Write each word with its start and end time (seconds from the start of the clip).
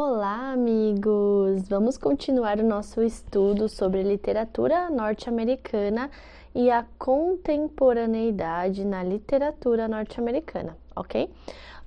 Olá, 0.00 0.52
amigos! 0.52 1.68
Vamos 1.68 1.98
continuar 1.98 2.60
o 2.60 2.62
nosso 2.62 3.02
estudo 3.02 3.68
sobre 3.68 4.00
literatura 4.04 4.88
norte-americana 4.90 6.08
e 6.54 6.70
a 6.70 6.86
contemporaneidade 6.96 8.84
na 8.84 9.02
literatura 9.02 9.88
norte-americana, 9.88 10.76
ok? 10.94 11.28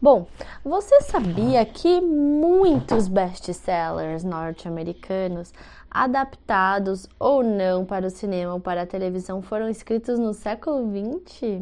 Bom, 0.01 0.27
você 0.61 0.99
sabia 1.03 1.65
que 1.65 2.01
muitos 2.01 3.07
best-sellers 3.07 4.25
norte-americanos, 4.25 5.53
adaptados 5.89 7.07
ou 7.17 7.41
não 7.41 7.85
para 7.85 8.07
o 8.07 8.09
cinema 8.09 8.55
ou 8.55 8.59
para 8.59 8.81
a 8.81 8.85
televisão, 8.85 9.41
foram 9.41 9.69
escritos 9.69 10.19
no 10.19 10.33
século 10.33 10.85
XX? 10.85 11.61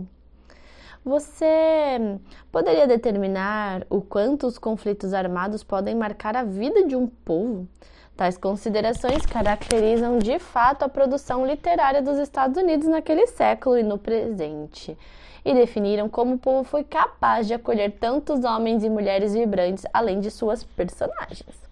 Você 1.04 2.20
poderia 2.52 2.86
determinar 2.86 3.86
o 3.90 4.02
quanto 4.02 4.46
os 4.46 4.58
conflitos 4.58 5.14
armados 5.14 5.64
podem 5.64 5.96
marcar 5.96 6.36
a 6.36 6.44
vida 6.44 6.86
de 6.86 6.96
um 6.96 7.08
povo? 7.08 7.68
Tais 8.18 8.38
considerações 8.38 9.26
caracterizam 9.26 10.20
de 10.20 10.38
fato 10.40 10.84
a 10.84 10.90
produção 10.90 11.48
literária 11.48 12.02
dos 12.02 12.18
Estados 12.18 12.62
Unidos 12.62 12.86
naquele 12.86 13.28
século 13.28 13.78
e 13.78 13.84
no 13.84 13.98
presente, 13.98 14.98
e 15.46 15.54
definiram 15.54 16.10
como 16.10 16.34
o 16.34 16.38
povo 16.38 16.66
foi 16.66 16.84
capaz 16.84 17.48
de 17.48 17.54
acolher 17.54 17.94
tantos 17.98 18.44
homens 18.44 18.84
e 18.84 18.90
mulheres 18.90 19.34
vibrantes, 19.34 19.86
além 19.94 20.20
de 20.20 20.30
suas 20.30 20.66
personagens. 20.66 21.69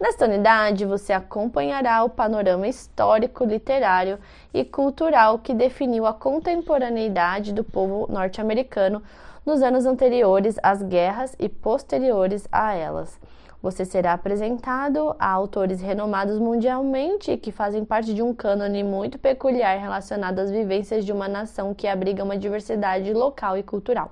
Nesta 0.00 0.24
unidade, 0.24 0.84
você 0.84 1.12
acompanhará 1.12 2.02
o 2.02 2.10
panorama 2.10 2.66
histórico, 2.66 3.44
literário 3.44 4.18
e 4.52 4.64
cultural 4.64 5.38
que 5.38 5.54
definiu 5.54 6.06
a 6.06 6.12
contemporaneidade 6.12 7.52
do 7.52 7.62
povo 7.62 8.10
norte-americano 8.10 9.02
nos 9.44 9.62
anos 9.62 9.86
anteriores 9.86 10.56
às 10.62 10.82
guerras 10.82 11.36
e 11.38 11.48
posteriores 11.48 12.48
a 12.50 12.74
elas. 12.74 13.18
Você 13.62 13.84
será 13.84 14.14
apresentado 14.14 15.14
a 15.20 15.28
autores 15.28 15.80
renomados 15.80 16.36
mundialmente 16.38 17.36
que 17.36 17.52
fazem 17.52 17.84
parte 17.84 18.12
de 18.12 18.20
um 18.20 18.34
cânone 18.34 18.82
muito 18.82 19.20
peculiar 19.20 19.78
relacionado 19.78 20.40
às 20.40 20.50
vivências 20.50 21.04
de 21.04 21.12
uma 21.12 21.28
nação 21.28 21.72
que 21.72 21.86
abriga 21.86 22.24
uma 22.24 22.36
diversidade 22.36 23.12
local 23.12 23.56
e 23.56 23.62
cultural. 23.62 24.10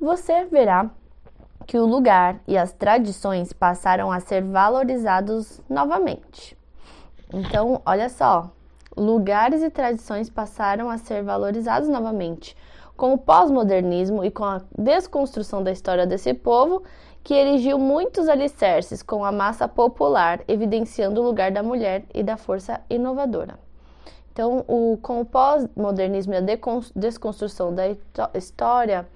Você 0.00 0.46
verá 0.46 0.90
que 1.66 1.78
o 1.78 1.86
lugar 1.86 2.40
e 2.46 2.56
as 2.56 2.72
tradições 2.72 3.52
passaram 3.52 4.10
a 4.10 4.20
ser 4.20 4.42
valorizados 4.42 5.60
novamente. 5.68 6.56
Então, 7.32 7.80
olha 7.84 8.08
só, 8.08 8.50
lugares 8.96 9.62
e 9.62 9.70
tradições 9.70 10.30
passaram 10.30 10.90
a 10.90 10.98
ser 10.98 11.22
valorizados 11.22 11.88
novamente. 11.88 12.56
Com 12.96 13.12
o 13.12 13.18
pós-modernismo 13.18 14.24
e 14.24 14.30
com 14.30 14.44
a 14.44 14.62
desconstrução 14.78 15.62
da 15.62 15.72
história 15.72 16.06
desse 16.06 16.32
povo, 16.32 16.82
que 17.24 17.34
erigiu 17.34 17.78
muitos 17.78 18.28
alicerces 18.28 19.02
com 19.02 19.24
a 19.24 19.32
massa 19.32 19.66
popular, 19.66 20.42
evidenciando 20.46 21.20
o 21.20 21.24
lugar 21.24 21.50
da 21.50 21.62
mulher 21.62 22.04
e 22.14 22.22
da 22.22 22.36
força 22.36 22.80
inovadora. 22.88 23.58
Então, 24.30 24.64
o, 24.68 24.98
com 25.00 25.20
o 25.20 25.24
pós-modernismo 25.24 26.34
e 26.34 26.36
a 26.36 26.42
desconstrução 26.94 27.74
da 27.74 27.84
história, 28.34 29.08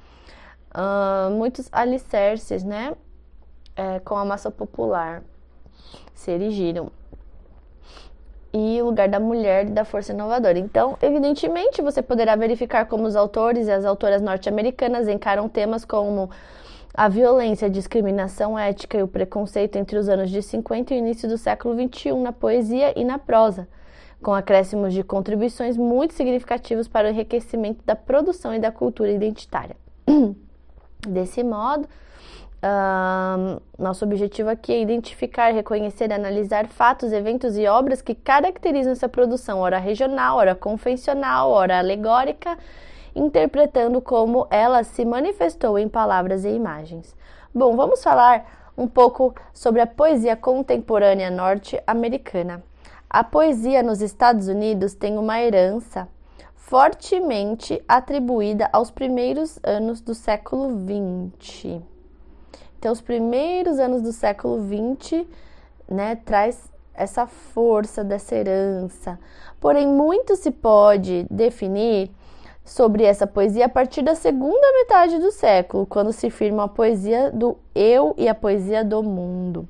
uh, 0.75 1.31
muitos 1.31 1.69
alicerces, 1.73 2.65
né, 2.65 2.95
é, 3.77 4.01
com 4.01 4.17
a 4.17 4.25
massa 4.25 4.51
popular 4.51 5.23
se 6.15 6.33
erigiram. 6.33 6.91
E 8.53 8.81
o 8.81 8.87
lugar 8.87 9.09
da 9.09 9.21
mulher 9.21 9.67
e 9.67 9.71
da 9.71 9.85
força 9.85 10.13
inovadora. 10.13 10.59
Então, 10.59 10.97
evidentemente, 11.03 11.83
você 11.83 12.03
poderá 12.03 12.35
verificar 12.35 12.87
como 12.87 13.05
os 13.05 13.15
autores 13.15 13.69
e 13.69 13.71
as 13.71 13.85
autoras 13.85 14.23
norte-americanas 14.23 15.07
encaram 15.07 15.49
temas 15.49 15.85
como 15.85 16.31
a 16.95 17.09
violência, 17.09 17.67
a 17.67 17.71
discriminação 17.71 18.59
ética 18.59 18.99
e 18.99 19.03
o 19.03 19.07
preconceito 19.07 19.77
entre 19.77 19.99
os 19.99 20.09
anos 20.09 20.31
de 20.31 20.43
50 20.43 20.95
e 20.95 20.97
o 20.97 20.99
início 20.99 21.29
do 21.29 21.39
século 21.39 21.75
XXI 21.75 22.15
na 22.15 22.33
poesia 22.33 22.99
e 22.99 23.05
na 23.05 23.19
prosa, 23.19 23.69
com 24.21 24.35
acréscimos 24.35 24.95
de 24.95 25.05
contribuições 25.05 25.77
muito 25.77 26.15
significativos 26.15 26.89
para 26.89 27.07
o 27.07 27.11
enriquecimento 27.11 27.84
da 27.84 27.95
produção 27.95 28.55
e 28.55 28.59
da 28.59 28.73
cultura 28.73 29.12
identitária. 29.12 29.77
Desse 31.06 31.44
modo, 31.44 31.84
uh, 31.84 33.62
nosso 33.78 34.04
objetivo 34.04 34.50
aqui 34.50 34.72
é 34.72 34.81
identificar, 34.81 35.53
reconhecer, 35.53 36.12
analisar 36.12 36.66
fatos, 36.66 37.12
eventos 37.12 37.56
e 37.56 37.66
obras 37.66 38.03
que 38.03 38.14
caracterizam 38.14 38.92
essa 38.92 39.09
produção, 39.09 39.60
ora 39.60 39.78
regional, 39.78 40.38
ora 40.38 40.54
convencional, 40.54 41.50
ora 41.50 41.78
alegórica, 41.78 42.59
interpretando 43.14 44.00
como 44.00 44.47
ela 44.50 44.82
se 44.82 45.04
manifestou 45.04 45.78
em 45.78 45.88
palavras 45.88 46.44
e 46.44 46.48
imagens. 46.48 47.16
Bom, 47.54 47.76
vamos 47.76 48.03
falar 48.03 48.72
um 48.76 48.86
pouco 48.86 49.34
sobre 49.53 49.80
a 49.80 49.86
poesia 49.86 50.36
contemporânea 50.36 51.30
norte-americana. 51.30 52.62
A 53.10 53.25
poesia 53.25 53.82
nos 53.82 54.00
Estados 54.03 54.48
Unidos 54.48 54.94
tem 54.94 55.16
uma 55.16 55.41
herança 55.41 56.06
fortemente 56.69 57.83
atribuída 57.89 58.69
aos 58.75 58.91
primeiros 58.91 59.59
anos 59.65 60.03
do 60.03 60.15
século 60.15 60.69
XX. 60.69 61.81
Então, 62.79 62.93
os 62.93 63.01
primeiros 63.01 63.79
anos 63.79 64.03
do 64.03 64.12
século 64.12 64.62
XX, 64.62 65.27
né, 65.91 66.17
traz 66.17 66.71
essa 66.93 67.27
força 67.27 68.05
dessa 68.05 68.34
herança. 68.34 69.19
Porém, 69.59 69.87
muito 69.87 70.37
se 70.37 70.51
pode 70.51 71.27
definir 71.31 72.11
sobre 72.67 73.03
essa 73.03 73.27
poesia 73.27 73.65
a 73.65 73.71
partir 73.71 74.03
da 74.03 74.15
segunda 74.15 74.73
metade 74.75 75.19
do 75.19 75.33
século, 75.33 75.87
quando 75.87 76.12
se 76.12 76.28
firma 76.28 76.65
a 76.65 76.69
poesia 76.69 77.31
do 77.33 77.57
eu 77.75 78.15
e 78.19 78.28
a 78.28 78.34
poesia 78.34 78.84
do 78.84 79.03
mundo. 79.03 79.67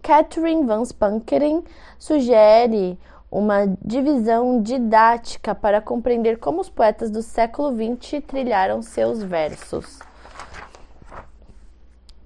Catherine 0.00 0.64
Van 0.64 0.84
Spankeren 0.84 1.64
sugere 1.98 2.96
uma 3.36 3.66
divisão 3.84 4.62
didática 4.62 5.54
para 5.54 5.78
compreender 5.78 6.38
como 6.38 6.58
os 6.58 6.70
poetas 6.70 7.10
do 7.10 7.20
século 7.20 7.70
XX 7.70 8.24
trilharam 8.26 8.80
seus 8.80 9.22
versos. 9.22 9.98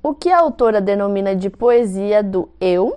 O 0.00 0.14
que 0.14 0.30
a 0.30 0.38
autora 0.38 0.80
denomina 0.80 1.34
de 1.34 1.50
poesia 1.50 2.22
do 2.22 2.48
eu 2.60 2.96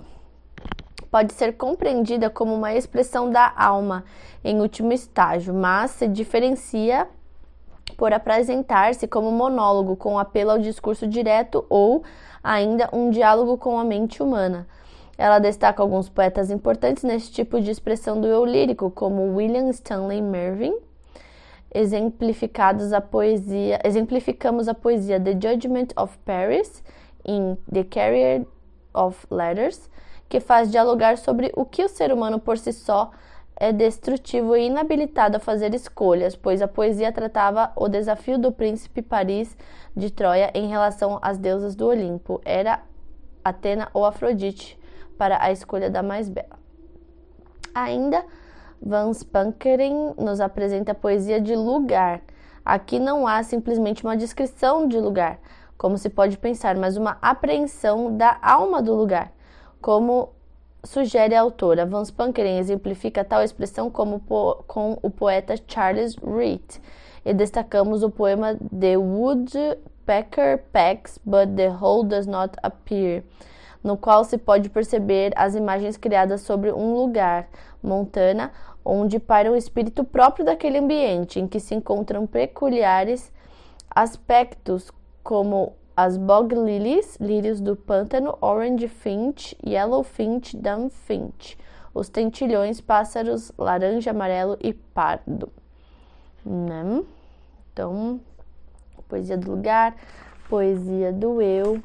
pode 1.10 1.32
ser 1.32 1.54
compreendida 1.54 2.30
como 2.30 2.54
uma 2.54 2.72
expressão 2.72 3.28
da 3.28 3.52
alma 3.56 4.04
em 4.44 4.60
último 4.60 4.92
estágio, 4.92 5.52
mas 5.52 5.90
se 5.90 6.06
diferencia 6.06 7.08
por 7.96 8.12
apresentar-se 8.12 9.08
como 9.08 9.32
monólogo 9.32 9.96
com 9.96 10.20
apelo 10.20 10.52
ao 10.52 10.58
discurso 10.60 11.04
direto 11.04 11.66
ou 11.68 12.04
ainda 12.44 12.88
um 12.92 13.10
diálogo 13.10 13.58
com 13.58 13.76
a 13.76 13.82
mente 13.82 14.22
humana. 14.22 14.68
Ela 15.16 15.38
destaca 15.38 15.82
alguns 15.82 16.08
poetas 16.08 16.50
importantes 16.50 17.04
nesse 17.04 17.30
tipo 17.30 17.60
de 17.60 17.70
expressão 17.70 18.20
do 18.20 18.26
eu 18.26 18.44
lírico, 18.44 18.90
como 18.90 19.36
William 19.36 19.70
Stanley 19.70 20.20
Mervyn. 20.20 20.76
Exemplificados 21.72 22.92
a 22.92 23.00
poesia, 23.00 23.80
exemplificamos 23.84 24.68
a 24.68 24.74
poesia 24.74 25.20
The 25.20 25.32
Judgment 25.32 25.88
of 25.96 26.16
Paris 26.18 26.82
em 27.24 27.56
The 27.72 27.84
Carrier 27.84 28.46
of 28.92 29.26
Letters, 29.30 29.90
que 30.28 30.40
faz 30.40 30.70
dialogar 30.70 31.18
sobre 31.18 31.52
o 31.56 31.64
que 31.64 31.84
o 31.84 31.88
ser 31.88 32.12
humano 32.12 32.38
por 32.38 32.58
si 32.58 32.72
só 32.72 33.10
é 33.56 33.72
destrutivo 33.72 34.56
e 34.56 34.66
inabilitado 34.66 35.36
a 35.36 35.40
fazer 35.40 35.74
escolhas, 35.74 36.34
pois 36.34 36.60
a 36.60 36.68
poesia 36.68 37.12
tratava 37.12 37.72
o 37.76 37.88
desafio 37.88 38.36
do 38.38 38.50
príncipe 38.50 39.00
Paris 39.00 39.56
de 39.96 40.10
Troia 40.10 40.50
em 40.54 40.68
relação 40.68 41.18
às 41.22 41.38
deusas 41.38 41.74
do 41.76 41.86
Olimpo, 41.86 42.40
era 42.44 42.82
Atena 43.44 43.88
ou 43.94 44.04
Afrodite, 44.04 44.78
para 45.16 45.42
a 45.42 45.50
escolha 45.50 45.90
da 45.90 46.02
mais 46.02 46.28
bela. 46.28 46.58
Ainda, 47.74 48.24
Van 48.80 49.12
Spankeren 49.12 50.14
nos 50.18 50.40
apresenta 50.40 50.92
a 50.92 50.94
poesia 50.94 51.40
de 51.40 51.56
lugar. 51.56 52.20
Aqui 52.64 52.98
não 52.98 53.26
há 53.26 53.42
simplesmente 53.42 54.04
uma 54.04 54.16
descrição 54.16 54.86
de 54.86 54.98
lugar, 54.98 55.38
como 55.76 55.98
se 55.98 56.08
pode 56.08 56.38
pensar, 56.38 56.76
mas 56.76 56.96
uma 56.96 57.18
apreensão 57.20 58.16
da 58.16 58.38
alma 58.40 58.80
do 58.80 58.94
lugar, 58.94 59.32
como 59.80 60.30
sugere 60.84 61.34
a 61.34 61.40
autora. 61.40 61.84
Van 61.84 62.04
Spankeren 62.04 62.58
exemplifica 62.58 63.24
tal 63.24 63.42
expressão 63.42 63.90
como 63.90 64.20
com 64.66 64.98
o 65.02 65.10
poeta 65.10 65.54
Charles 65.66 66.16
Reed, 66.16 66.78
e 67.24 67.34
destacamos 67.34 68.02
o 68.02 68.10
poema 68.10 68.56
The 68.78 68.96
Woodpecker 68.98 70.64
Pecks, 70.72 71.18
but 71.24 71.54
the 71.56 71.68
Whole 71.68 72.06
Does 72.06 72.26
Not 72.26 72.54
Appear, 72.62 73.24
no 73.84 73.98
qual 73.98 74.24
se 74.24 74.38
pode 74.38 74.70
perceber 74.70 75.34
as 75.36 75.54
imagens 75.54 75.98
criadas 75.98 76.40
sobre 76.40 76.72
um 76.72 76.94
lugar, 76.94 77.46
Montana, 77.82 78.50
onde 78.82 79.18
paira 79.18 79.52
o 79.52 79.56
espírito 79.56 80.02
próprio 80.02 80.42
daquele 80.42 80.78
ambiente, 80.78 81.38
em 81.38 81.46
que 81.46 81.60
se 81.60 81.74
encontram 81.74 82.26
peculiares 82.26 83.30
aspectos 83.90 84.90
como 85.22 85.74
as 85.94 86.16
bog 86.16 86.54
lilies, 86.54 87.16
lírios 87.20 87.60
do 87.60 87.76
pântano, 87.76 88.36
orange 88.40 88.88
finch, 88.88 89.56
yellow 89.64 90.02
finch, 90.02 90.56
dun 90.56 90.88
finch, 90.88 91.56
os 91.92 92.08
tentilhões, 92.08 92.80
pássaros 92.80 93.52
laranja, 93.56 94.10
amarelo 94.10 94.56
e 94.60 94.72
pardo. 94.72 95.52
Né? 96.44 97.04
Então, 97.72 98.18
poesia 99.08 99.36
do 99.36 99.52
lugar, 99.52 99.94
poesia 100.48 101.12
do 101.12 101.40
eu, 101.40 101.80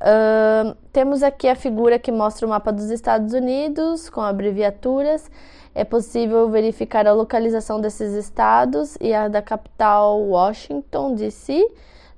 Uh, 0.00 0.76
temos 0.92 1.22
aqui 1.22 1.48
a 1.48 1.54
figura 1.54 1.98
que 1.98 2.12
mostra 2.12 2.46
o 2.46 2.50
mapa 2.50 2.70
dos 2.70 2.90
Estados 2.90 3.32
Unidos 3.32 4.10
com 4.10 4.20
abreviaturas. 4.20 5.30
É 5.74 5.84
possível 5.84 6.48
verificar 6.48 7.06
a 7.06 7.12
localização 7.12 7.80
desses 7.80 8.12
estados 8.12 8.96
e 9.00 9.12
a 9.12 9.28
da 9.28 9.42
capital 9.42 10.20
Washington, 10.20 11.14
D.C. 11.14 11.70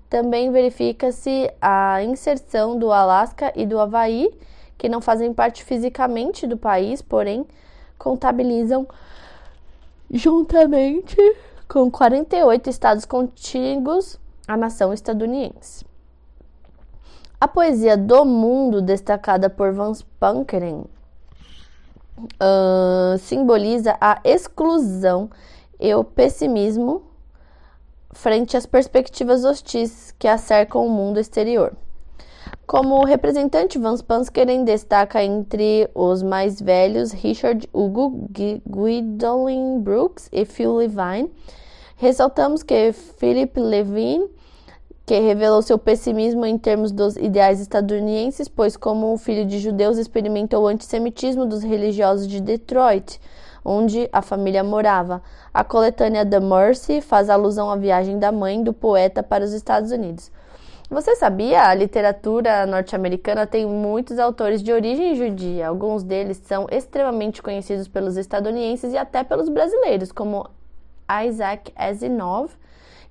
Também 0.09 0.51
verifica-se 0.51 1.51
a 1.61 2.03
inserção 2.03 2.79
do 2.79 2.93
Alasca 2.93 3.53
e 3.55 3.67
do 3.67 3.79
Havaí, 3.79 4.33
que 4.77 4.89
não 4.89 5.01
fazem 5.01 5.33
parte 5.35 5.65
fisicamente 5.65 6.47
do 6.47 6.57
país, 6.57 7.03
porém 7.03 7.47
contabilizam 7.99 8.87
juntamente 10.11 11.17
com 11.69 11.91
48 11.91 12.71
estados 12.71 13.05
contíguos 13.05 14.19
à 14.47 14.57
nação 14.57 14.93
estadunidense. 14.93 15.88
A 17.41 17.47
poesia 17.47 17.97
do 17.97 18.25
mundo, 18.25 18.83
destacada 18.83 19.49
por 19.49 19.73
Vance 19.73 20.05
Pankeren, 20.19 20.85
uh, 22.19 23.17
simboliza 23.19 23.97
a 24.01 24.21
exclusão 24.25 25.31
e 25.79 25.95
o 25.95 26.03
pessimismo 26.03 27.03
frente 28.11 28.57
às 28.57 28.67
perspectivas 28.67 29.45
hostis 29.45 30.13
que 30.19 30.27
acercam 30.27 30.85
o 30.85 30.91
mundo 30.91 31.21
exterior. 31.21 31.77
Como 32.67 33.05
representante, 33.05 33.79
Vance 33.79 34.03
Panskeren 34.03 34.65
destaca 34.65 35.23
entre 35.23 35.89
os 35.95 36.23
mais 36.23 36.61
velhos 36.61 37.13
Richard 37.13 37.69
Hugo, 37.73 38.29
Gwendolyn 38.67 39.81
Brooks 39.81 40.29
e 40.33 40.45
Phil 40.45 40.75
Levine. 40.75 41.31
Ressaltamos 41.97 42.63
que 42.63 42.93
Philip 42.93 43.59
Levine, 43.59 44.29
que 45.09 45.19
revelou 45.21 45.63
seu 45.63 45.79
pessimismo 45.79 46.45
em 46.45 46.59
termos 46.59 46.93
dos 46.93 47.17
ideais 47.17 47.63
estadunidenses, 47.63 48.47
pois 48.47 48.77
como 48.77 49.17
filho 49.17 49.47
de 49.47 49.59
judeus 49.59 49.97
experimentou 49.97 50.65
o 50.65 50.67
antissemitismo 50.67 51.47
dos 51.47 51.63
religiosos 51.63 52.27
de 52.29 52.43
Detroit, 52.43 53.19
onde 53.65 54.07
a 54.13 54.21
família 54.21 54.63
morava. 54.63 55.23
A 55.55 55.65
coletânea 55.65 56.27
The 56.27 56.41
Mercy 56.41 57.01
faz 57.01 57.31
alusão 57.31 57.71
à 57.71 57.77
viagem 57.77 58.19
da 58.19 58.31
mãe 58.31 58.63
do 58.63 58.75
poeta 58.75 59.23
para 59.23 59.43
os 59.43 59.55
Estados 59.55 59.93
Unidos. 59.93 60.31
Você 60.91 61.17
sabia? 61.17 61.63
A 61.63 61.75
literatura 61.75 62.67
norte-americana 62.67 63.47
tem 63.47 63.65
muitos 63.65 64.19
autores 64.19 64.63
de 64.63 64.75
origem 64.75 65.15
judia. 65.15 65.69
Alguns 65.69 66.03
deles 66.03 66.37
são 66.45 66.67
extremamente 66.71 67.43
conhecidos 67.43 67.89
pelos 67.89 68.19
estadunidenses 68.19 68.93
e 68.93 68.99
até 68.99 69.25
pelos 69.25 69.49
brasileiros, 69.49 70.13
como 70.13 70.47
Isaac 71.27 71.73
Asimov, 71.75 72.51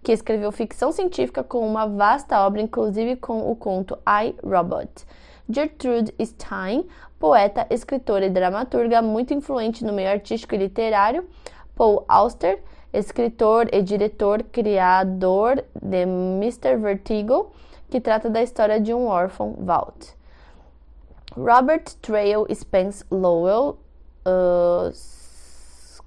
que 0.07 0.13
escreveu 0.13 0.54
ficção 0.54 0.89
científica 0.89 1.44
com 1.44 1.68
uma 1.68 1.86
vasta 1.86 2.39
obra, 2.39 2.62
inclusive 2.62 3.18
com 3.18 3.51
o 3.51 3.54
conto 3.57 4.00
I, 4.07 4.33
Robot. 4.42 5.06
Gertrude 5.50 6.13
Stein, 6.24 6.88
poeta, 7.19 7.68
escritora 7.69 8.25
e 8.25 8.30
dramaturga 8.30 9.01
muito 9.01 9.33
influente 9.33 9.83
no 9.83 9.92
meio 9.92 10.09
artístico 10.09 10.56
e 10.56 10.59
literário. 10.59 11.27
Paul 11.75 12.06
Auster, 12.07 12.63
escritor 12.94 13.68
e 13.74 13.81
diretor, 13.81 14.44
criador 14.44 15.62
de 15.75 16.04
Mr. 16.04 16.77
Vertigo 16.77 17.51
que 17.89 18.00
trata 18.00 18.30
da 18.30 18.42
história 18.42 18.80
de 18.80 18.94
um 18.94 19.07
órfão, 19.07 19.57
Walt. 19.59 20.12
Robert 21.36 21.83
Trail 22.01 22.48
Spence 22.56 23.04
Lowell 23.12 23.77
uh, 24.25 25.16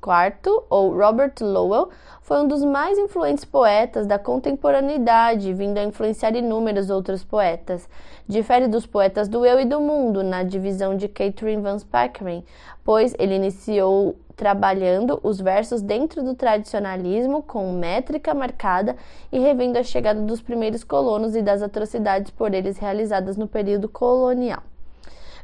IV, 0.00 0.64
ou 0.70 0.96
Robert 0.96 1.34
Lowell, 1.40 1.90
foi 2.22 2.40
um 2.40 2.48
dos 2.48 2.64
mais 2.64 2.98
influentes 2.98 3.44
poetas 3.44 4.06
da 4.06 4.18
contemporaneidade, 4.18 5.52
vindo 5.52 5.78
a 5.78 5.84
influenciar 5.84 6.34
inúmeros 6.34 6.90
outros 6.90 7.22
poetas. 7.22 7.88
Difere 8.26 8.68
dos 8.68 8.86
poetas 8.86 9.28
do 9.28 9.44
eu 9.44 9.60
e 9.60 9.64
do 9.64 9.80
mundo 9.80 10.22
na 10.22 10.42
divisão 10.42 10.96
de 10.96 11.08
Catherine 11.08 11.62
Van 11.62 11.78
Spackeren, 11.78 12.44
pois 12.84 13.14
ele 13.18 13.34
iniciou 13.34 14.16
trabalhando 14.36 15.20
os 15.22 15.38
versos 15.38 15.82
dentro 15.82 16.22
do 16.22 16.34
tradicionalismo 16.34 17.42
com 17.42 17.72
métrica 17.72 18.32
marcada 18.32 18.96
e 19.30 19.38
revendo 19.38 19.78
a 19.78 19.82
chegada 19.82 20.22
dos 20.22 20.40
primeiros 20.40 20.82
colonos 20.82 21.36
e 21.36 21.42
das 21.42 21.60
atrocidades 21.60 22.30
por 22.30 22.54
eles 22.54 22.78
realizadas 22.78 23.36
no 23.36 23.46
período 23.46 23.86
colonial. 23.86 24.62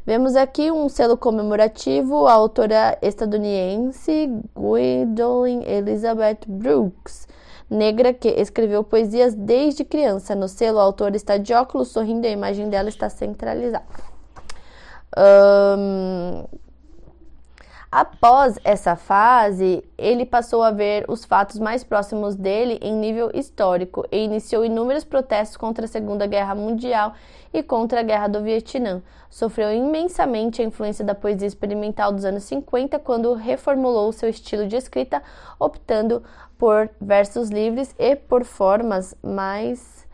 Vemos 0.06 0.36
aqui 0.36 0.70
um 0.70 0.88
selo 0.88 1.16
comemorativo 1.16 2.28
à 2.28 2.32
autora 2.32 2.96
estadunidense 3.02 4.30
Gwendolyn 4.54 5.64
Elizabeth 5.64 6.46
Brooks, 6.46 7.26
negra 7.68 8.14
que 8.14 8.28
escreveu 8.28 8.84
poesias 8.84 9.34
desde 9.34 9.84
criança. 9.84 10.36
No 10.36 10.46
selo, 10.46 10.78
a 10.78 10.84
autora 10.84 11.16
está 11.16 11.36
de 11.38 11.52
óculos, 11.52 11.88
sorrindo 11.88 12.24
e 12.24 12.28
a 12.28 12.32
imagem 12.32 12.70
dela 12.70 12.88
está 12.88 13.10
centralizada. 13.10 13.84
Um, 15.18 16.44
Após 17.90 18.58
essa 18.64 18.96
fase, 18.96 19.84
ele 19.96 20.26
passou 20.26 20.62
a 20.62 20.70
ver 20.70 21.04
os 21.08 21.24
fatos 21.24 21.58
mais 21.58 21.84
próximos 21.84 22.34
dele 22.34 22.78
em 22.82 22.92
nível 22.92 23.30
histórico 23.32 24.04
e 24.10 24.24
iniciou 24.24 24.64
inúmeros 24.64 25.04
protestos 25.04 25.56
contra 25.56 25.84
a 25.84 25.88
Segunda 25.88 26.26
Guerra 26.26 26.54
Mundial 26.54 27.14
e 27.54 27.62
contra 27.62 28.00
a 28.00 28.02
Guerra 28.02 28.26
do 28.26 28.42
Vietnã. 28.42 29.02
Sofreu 29.30 29.72
imensamente 29.72 30.60
a 30.60 30.64
influência 30.64 31.04
da 31.04 31.14
poesia 31.14 31.46
experimental 31.46 32.12
dos 32.12 32.24
anos 32.24 32.42
50 32.44 32.98
quando 32.98 33.34
reformulou 33.34 34.12
seu 34.12 34.28
estilo 34.28 34.66
de 34.66 34.76
escrita, 34.76 35.22
optando 35.58 36.22
por 36.58 36.90
versos 37.00 37.50
livres 37.50 37.94
e 37.98 38.16
por 38.16 38.44
formas 38.44 39.14
mais 39.22 40.06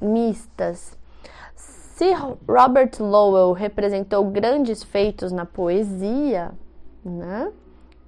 mistas. 0.00 0.96
Se 1.94 2.12
Robert 2.48 2.90
Lowell 2.98 3.52
representou 3.52 4.24
grandes 4.24 4.82
feitos 4.82 5.30
na 5.30 5.46
poesia, 5.46 6.50
né? 7.04 7.52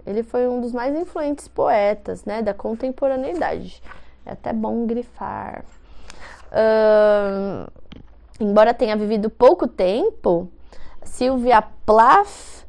Ele 0.05 0.25
foi 0.25 0.49
um 0.49 0.61
dos 0.61 0.73
mais 0.73 0.93
influentes 0.97 1.47
poetas, 1.47 2.25
né, 2.25 2.43
da 2.43 2.53
contemporaneidade. 2.53 3.81
É 4.25 4.33
até 4.33 4.53
bom 4.53 4.87
grifar. 4.87 5.65
Embora 8.41 8.75
tenha 8.75 8.97
vivido 8.97 9.31
pouco 9.31 9.69
tempo, 9.69 10.49
Sylvia 11.05 11.62
Plath 11.62 12.66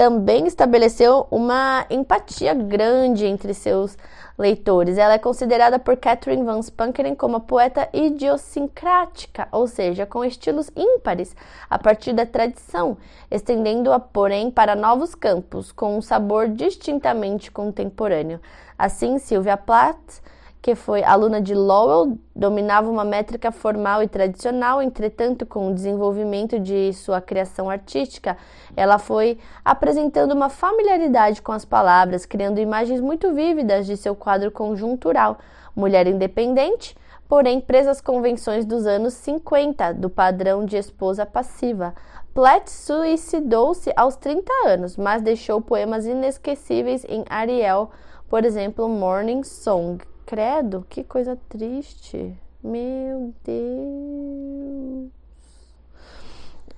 também 0.00 0.46
estabeleceu 0.46 1.26
uma 1.30 1.84
empatia 1.90 2.54
grande 2.54 3.26
entre 3.26 3.52
seus 3.52 3.98
leitores. 4.38 4.96
Ela 4.96 5.12
é 5.12 5.18
considerada 5.18 5.78
por 5.78 5.94
Catherine 5.94 6.42
Van 6.42 6.62
Spankeren 6.62 7.14
como 7.14 7.36
a 7.36 7.40
poeta 7.40 7.86
idiosincrática, 7.92 9.46
ou 9.52 9.66
seja, 9.66 10.06
com 10.06 10.24
estilos 10.24 10.70
ímpares 10.74 11.36
a 11.68 11.78
partir 11.78 12.14
da 12.14 12.24
tradição, 12.24 12.96
estendendo-a, 13.30 14.00
porém, 14.00 14.50
para 14.50 14.74
novos 14.74 15.14
campos, 15.14 15.70
com 15.70 15.98
um 15.98 16.00
sabor 16.00 16.48
distintamente 16.48 17.50
contemporâneo. 17.50 18.40
Assim, 18.78 19.18
Sylvia 19.18 19.58
Plath 19.58 20.22
que 20.62 20.74
foi 20.74 21.02
aluna 21.02 21.40
de 21.40 21.54
Lowell, 21.54 22.18
dominava 22.36 22.90
uma 22.90 23.04
métrica 23.04 23.50
formal 23.50 24.02
e 24.02 24.08
tradicional, 24.08 24.82
entretanto, 24.82 25.46
com 25.46 25.70
o 25.70 25.74
desenvolvimento 25.74 26.58
de 26.58 26.92
sua 26.92 27.20
criação 27.20 27.70
artística, 27.70 28.36
ela 28.76 28.98
foi 28.98 29.38
apresentando 29.64 30.32
uma 30.32 30.50
familiaridade 30.50 31.40
com 31.40 31.52
as 31.52 31.64
palavras, 31.64 32.26
criando 32.26 32.60
imagens 32.60 33.00
muito 33.00 33.32
vívidas 33.32 33.86
de 33.86 33.96
seu 33.96 34.14
quadro 34.14 34.50
conjuntural. 34.50 35.38
Mulher 35.74 36.06
independente, 36.06 36.94
porém 37.26 37.58
presa 37.60 37.92
às 37.92 38.00
convenções 38.00 38.66
dos 38.66 38.86
anos 38.86 39.14
50, 39.14 39.94
do 39.94 40.10
padrão 40.10 40.66
de 40.66 40.76
esposa 40.76 41.24
passiva. 41.24 41.94
Platt 42.34 42.68
suicidou-se 42.70 43.90
aos 43.96 44.14
30 44.16 44.52
anos, 44.66 44.96
mas 44.96 45.22
deixou 45.22 45.60
poemas 45.60 46.06
inesquecíveis 46.06 47.04
em 47.08 47.24
Ariel, 47.30 47.90
por 48.28 48.44
exemplo, 48.44 48.88
Morning 48.88 49.42
Song. 49.42 49.98
Credo, 50.30 50.86
que 50.88 51.02
coisa 51.02 51.36
triste. 51.48 52.38
Meu 52.62 53.34
Deus. 53.42 55.10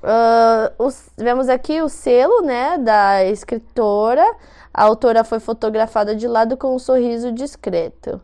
Uh, 0.03 0.73
os, 0.79 1.11
vemos 1.19 1.51
aqui 1.51 1.83
o 1.83 1.89
selo 1.91 2.41
né, 2.41 2.79
da 2.79 3.27
escritora. 3.27 4.25
A 4.73 4.85
autora 4.85 5.23
foi 5.23 5.39
fotografada 5.39 6.17
de 6.17 6.27
lado 6.27 6.57
com 6.57 6.75
um 6.75 6.79
sorriso 6.79 7.31
discreto. 7.31 8.23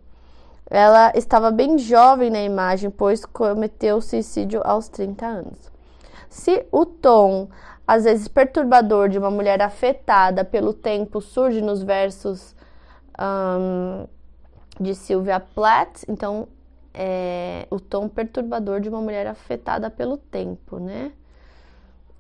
Ela 0.71 1.13
estava 1.15 1.51
bem 1.51 1.77
jovem 1.77 2.31
na 2.31 2.41
imagem, 2.41 2.89
pois 2.89 3.27
cometeu 3.27 4.01
suicídio 4.01 4.63
aos 4.65 4.89
30 4.89 5.27
anos. 5.27 5.71
Se 6.31 6.65
o 6.73 6.87
tom, 6.87 7.51
às 7.87 8.05
vezes 8.05 8.29
perturbador, 8.29 9.11
de 9.11 9.19
uma 9.19 9.31
mulher 9.31 9.61
afetada 9.61 10.43
pelo 10.43 10.73
tempo 10.73 11.21
surge 11.21 11.61
nos 11.61 11.83
versos 11.83 12.57
um, 13.21 14.07
de 14.81 14.95
Sylvia 14.95 15.41
Plath, 15.41 16.05
então 16.09 16.49
é, 16.95 17.67
o 17.71 17.79
tom 17.79 18.09
perturbador 18.09 18.81
de 18.81 18.89
uma 18.89 19.01
mulher 19.01 19.27
afetada 19.27 19.91
pelo 19.91 20.17
tempo, 20.17 20.79
né? 20.79 21.13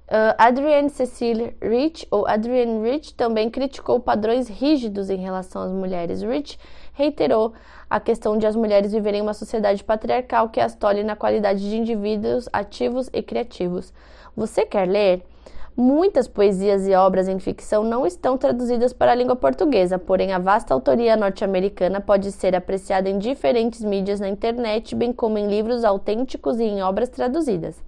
Uh, 0.08 0.32
Adrienne 0.38 0.88
Cecile 0.88 1.54
Rich, 1.60 2.06
ou 2.10 2.26
Adrienne 2.26 2.82
Rich, 2.82 3.12
também 3.12 3.50
criticou 3.50 4.00
padrões 4.00 4.48
rígidos 4.48 5.10
em 5.10 5.18
relação 5.18 5.60
às 5.60 5.70
mulheres. 5.70 6.22
Rich 6.22 6.58
reiterou 6.94 7.52
a 7.90 8.00
questão 8.00 8.38
de 8.38 8.46
as 8.46 8.56
mulheres 8.56 8.92
viverem 8.92 9.20
em 9.20 9.22
uma 9.22 9.34
sociedade 9.34 9.84
patriarcal 9.84 10.48
que 10.48 10.60
as 10.60 10.74
tolhe 10.74 11.02
na 11.02 11.14
qualidade 11.14 11.60
de 11.60 11.76
indivíduos 11.76 12.48
ativos 12.54 13.10
e 13.12 13.22
criativos. 13.22 13.92
Você 14.34 14.64
quer 14.64 14.88
ler? 14.88 15.22
Muitas 15.80 16.26
poesias 16.26 16.88
e 16.88 16.94
obras 16.96 17.28
em 17.28 17.38
ficção 17.38 17.84
não 17.84 18.04
estão 18.04 18.36
traduzidas 18.36 18.92
para 18.92 19.12
a 19.12 19.14
língua 19.14 19.36
portuguesa, 19.36 19.96
porém 19.96 20.32
a 20.32 20.38
vasta 20.40 20.74
autoria 20.74 21.16
norte-americana 21.16 22.00
pode 22.00 22.32
ser 22.32 22.56
apreciada 22.56 23.08
em 23.08 23.16
diferentes 23.16 23.84
mídias 23.84 24.18
na 24.18 24.28
internet, 24.28 24.96
bem 24.96 25.12
como 25.12 25.38
em 25.38 25.46
livros 25.46 25.84
autênticos 25.84 26.58
e 26.58 26.64
em 26.64 26.82
obras 26.82 27.08
traduzidas. 27.08 27.80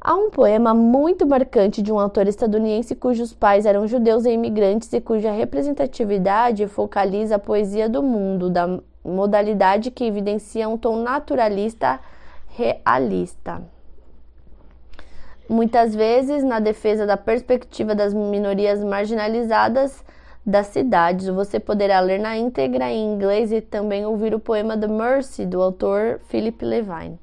Há 0.00 0.14
um 0.14 0.30
poema 0.30 0.72
muito 0.72 1.26
marcante 1.26 1.82
de 1.82 1.92
um 1.92 2.00
autor 2.00 2.26
estadunidense 2.26 2.94
cujos 2.94 3.34
pais 3.34 3.66
eram 3.66 3.86
judeus 3.86 4.24
e 4.24 4.30
imigrantes 4.30 4.90
e 4.94 5.02
cuja 5.02 5.32
representatividade 5.32 6.66
focaliza 6.66 7.36
a 7.36 7.38
poesia 7.38 7.90
do 7.90 8.02
mundo, 8.02 8.48
da 8.48 8.80
modalidade 9.04 9.90
que 9.90 10.04
evidencia 10.04 10.66
um 10.66 10.78
tom 10.78 11.02
naturalista 11.02 12.00
realista 12.48 13.60
muitas 15.50 15.96
vezes 15.96 16.44
na 16.44 16.60
defesa 16.60 17.04
da 17.04 17.16
perspectiva 17.16 17.92
das 17.92 18.14
minorias 18.14 18.84
marginalizadas 18.84 20.04
das 20.46 20.68
cidades. 20.68 21.26
Você 21.26 21.58
poderá 21.58 21.98
ler 21.98 22.20
na 22.20 22.36
íntegra 22.36 22.88
em 22.88 23.14
inglês 23.14 23.50
e 23.50 23.60
também 23.60 24.06
ouvir 24.06 24.32
o 24.32 24.38
poema 24.38 24.78
The 24.78 24.86
Mercy 24.86 25.44
do 25.44 25.60
autor 25.60 26.20
Philip 26.28 26.64
Levine. 26.64 27.18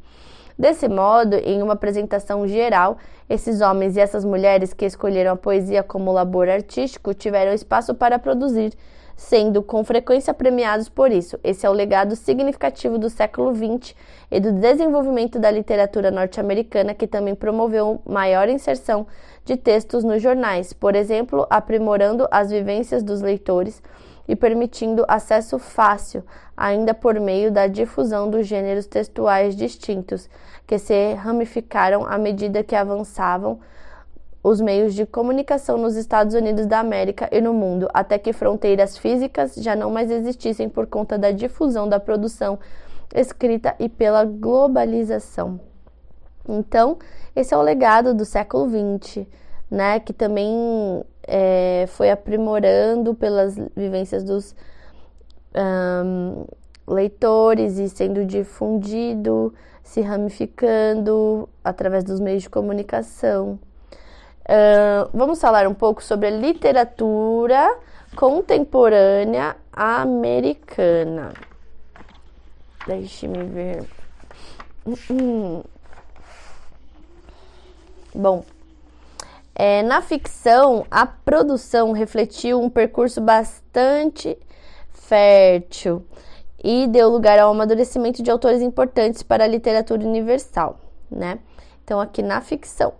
Desse 0.59 0.89
modo, 0.89 1.35
em 1.35 1.61
uma 1.61 1.73
apresentação 1.73 2.45
geral, 2.45 2.97
esses 3.29 3.61
homens 3.61 3.95
e 3.95 4.01
essas 4.01 4.25
mulheres 4.25 4.73
que 4.73 4.85
escolheram 4.85 5.31
a 5.31 5.37
poesia 5.37 5.81
como 5.81 6.11
labor 6.11 6.49
artístico 6.49 7.13
tiveram 7.13 7.53
espaço 7.53 7.95
para 7.95 8.19
produzir 8.19 8.73
sendo 9.17 9.63
com 9.63 9.83
frequência 9.83 10.31
premiados 10.31 10.87
por 10.87 11.11
isso. 11.11 11.39
Esse 11.43 11.65
é 11.65 11.69
o 11.69 11.73
legado 11.73 12.15
significativo 12.15 12.99
do 12.99 13.09
século 13.09 13.53
XX 13.53 13.95
e 14.29 14.39
do 14.39 14.53
desenvolvimento 14.53 15.39
da 15.39 15.49
literatura 15.49 16.11
norte-americana, 16.11 16.93
que 16.93 17.07
também 17.07 17.33
promoveu 17.33 17.99
maior 18.05 18.47
inserção 18.47 19.07
de 19.43 19.57
textos 19.57 20.03
nos 20.03 20.21
jornais, 20.21 20.71
por 20.71 20.95
exemplo, 20.95 21.47
aprimorando 21.49 22.27
as 22.29 22.51
vivências 22.51 23.01
dos 23.01 23.21
leitores 23.21 23.81
e 24.27 24.35
permitindo 24.35 25.03
acesso 25.07 25.57
fácil, 25.57 26.23
ainda 26.55 26.93
por 26.93 27.19
meio 27.19 27.51
da 27.51 27.65
difusão 27.65 28.29
dos 28.29 28.45
gêneros 28.45 28.85
textuais 28.85 29.55
distintos, 29.55 30.29
que 30.67 30.77
se 30.77 31.13
ramificaram 31.13 32.05
à 32.05 32.17
medida 32.19 32.63
que 32.63 32.75
avançavam 32.75 33.59
os 34.43 34.61
meios 34.61 34.93
de 34.93 35.05
comunicação 35.05 35.77
nos 35.77 35.95
Estados 35.95 36.33
Unidos 36.33 36.65
da 36.65 36.79
América 36.79 37.27
e 37.31 37.41
no 37.41 37.53
mundo, 37.53 37.89
até 37.93 38.17
que 38.17 38.31
fronteiras 38.31 38.97
físicas 38.97 39.55
já 39.55 39.75
não 39.75 39.91
mais 39.91 40.09
existissem 40.11 40.69
por 40.69 40.87
conta 40.87 41.17
da 41.17 41.31
difusão 41.31 41.87
da 41.89 41.99
produção 41.99 42.59
escrita 43.13 43.75
e 43.79 43.89
pela 43.89 44.23
globalização. 44.25 45.59
Então, 46.47 46.97
esse 47.35 47.53
é 47.53 47.57
o 47.57 47.61
legado 47.61 48.13
do 48.13 48.23
século 48.23 48.69
XX, 48.69 49.25
né, 49.69 49.99
que 49.99 50.13
também 50.13 51.03
é, 51.23 51.85
foi 51.89 52.09
aprimorando 52.09 53.13
pelas 53.13 53.55
vivências 53.75 54.23
dos 54.23 54.55
um, 55.53 56.45
leitores 56.87 57.77
e 57.77 57.89
sendo 57.89 58.25
difundido, 58.25 59.53
se 59.83 60.01
ramificando 60.01 61.49
através 61.63 62.03
dos 62.03 62.19
meios 62.19 62.43
de 62.43 62.49
comunicação. 62.49 63.59
Vamos 65.13 65.41
falar 65.41 65.67
um 65.67 65.73
pouco 65.73 66.03
sobre 66.03 66.27
a 66.27 66.31
literatura 66.31 67.77
contemporânea 68.15 69.55
americana. 69.71 71.33
Deixe-me 72.87 73.43
ver. 73.43 73.85
Bom, 78.15 78.45
é, 79.53 79.83
na 79.83 80.01
ficção, 80.01 80.85
a 80.89 81.05
produção 81.05 81.91
refletiu 81.91 82.61
um 82.61 82.69
percurso 82.69 83.19
bastante 83.19 84.37
fértil 84.91 86.05
e 86.63 86.87
deu 86.87 87.09
lugar 87.09 87.37
ao 87.39 87.51
amadurecimento 87.51 88.23
de 88.23 88.31
autores 88.31 88.61
importantes 88.61 89.21
para 89.21 89.43
a 89.43 89.47
literatura 89.47 90.03
universal, 90.03 90.79
né? 91.11 91.39
Então, 91.83 91.99
aqui 91.99 92.21
na 92.21 92.39
ficção. 92.39 92.93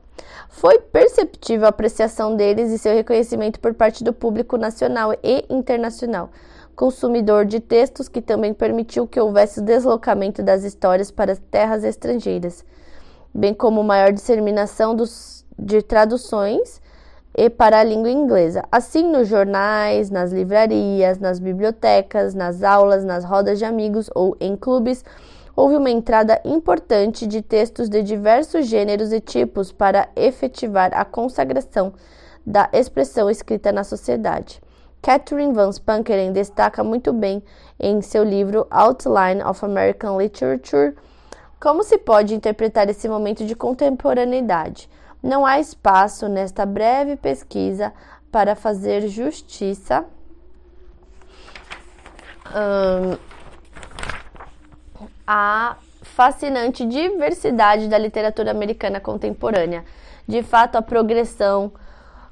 Foi 0.50 0.80
perceptível 0.80 1.66
a 1.66 1.70
apreciação 1.70 2.36
deles 2.36 2.72
e 2.72 2.78
seu 2.78 2.94
reconhecimento 2.94 3.60
por 3.60 3.74
parte 3.74 4.04
do 4.04 4.12
público 4.12 4.58
nacional 4.58 5.14
e 5.24 5.46
internacional, 5.50 6.30
consumidor 6.76 7.46
de 7.46 7.60
textos 7.60 8.08
que 8.08 8.22
também 8.22 8.54
permitiu 8.54 9.08
que 9.08 9.20
houvesse 9.20 9.60
o 9.60 9.64
deslocamento 9.64 10.42
das 10.42 10.64
histórias 10.64 11.12
para 11.12 11.36
terras 11.36 11.84
estrangeiras, 11.84 12.66
bem 13.34 13.54
como 13.54 13.84
maior 13.84 14.12
disseminação 14.12 14.96
dos, 14.96 15.46
de 15.58 15.82
traduções 15.82 16.82
e 17.38 17.52
para 17.52 17.80
a 17.80 17.84
língua 17.84 18.10
inglesa. 18.10 18.64
Assim, 18.72 19.04
nos 19.04 19.28
jornais, 19.28 20.10
nas 20.10 20.32
livrarias, 20.32 21.20
nas 21.20 21.38
bibliotecas, 21.38 22.34
nas 22.34 22.64
aulas, 22.64 23.06
nas 23.06 23.24
rodas 23.24 23.60
de 23.60 23.66
amigos 23.66 24.10
ou 24.16 24.36
em 24.40 24.56
clubes, 24.56 25.06
houve 25.58 25.76
uma 25.76 25.90
entrada 25.90 26.40
importante 26.46 27.26
de 27.26 27.42
textos 27.42 27.90
de 27.90 28.04
diversos 28.04 28.68
gêneros 28.68 29.12
e 29.12 29.20
tipos 29.20 29.72
para 29.72 30.08
efetivar 30.16 30.92
a 30.94 31.04
consagração 31.04 31.94
da 32.46 32.70
expressão 32.72 33.28
escrita 33.28 33.72
na 33.72 33.84
sociedade. 33.84 34.62
Catherine 35.02 35.54
Van 35.54 35.72
Spankeren 35.72 36.32
destaca 36.32 36.84
muito 36.84 37.12
bem 37.12 37.42
em 37.80 38.02
seu 38.04 38.24
livro 38.24 38.68
Outline 38.70 39.42
of 39.44 39.66
American 39.66 40.22
Literature 40.22 40.94
como 41.60 41.84
se 41.84 41.98
pode 41.98 42.36
interpretar 42.36 42.88
esse 42.88 43.10
momento 43.10 43.44
de 43.44 43.56
contemporaneidade. 43.56 44.88
Não 45.24 45.44
há 45.44 45.60
espaço 45.60 46.30
nesta 46.30 46.68
breve 46.68 47.16
pesquisa 47.16 47.92
para 48.32 48.56
fazer 48.56 49.08
justiça 49.08 50.06
um, 52.48 53.18
a 55.28 55.76
fascinante 56.02 56.86
diversidade 56.86 57.90
da 57.90 57.98
literatura 57.98 58.52
americana 58.52 59.00
contemporânea. 59.00 59.84
De 60.26 60.42
fato, 60.42 60.78
a 60.78 60.82
progressão 60.82 61.72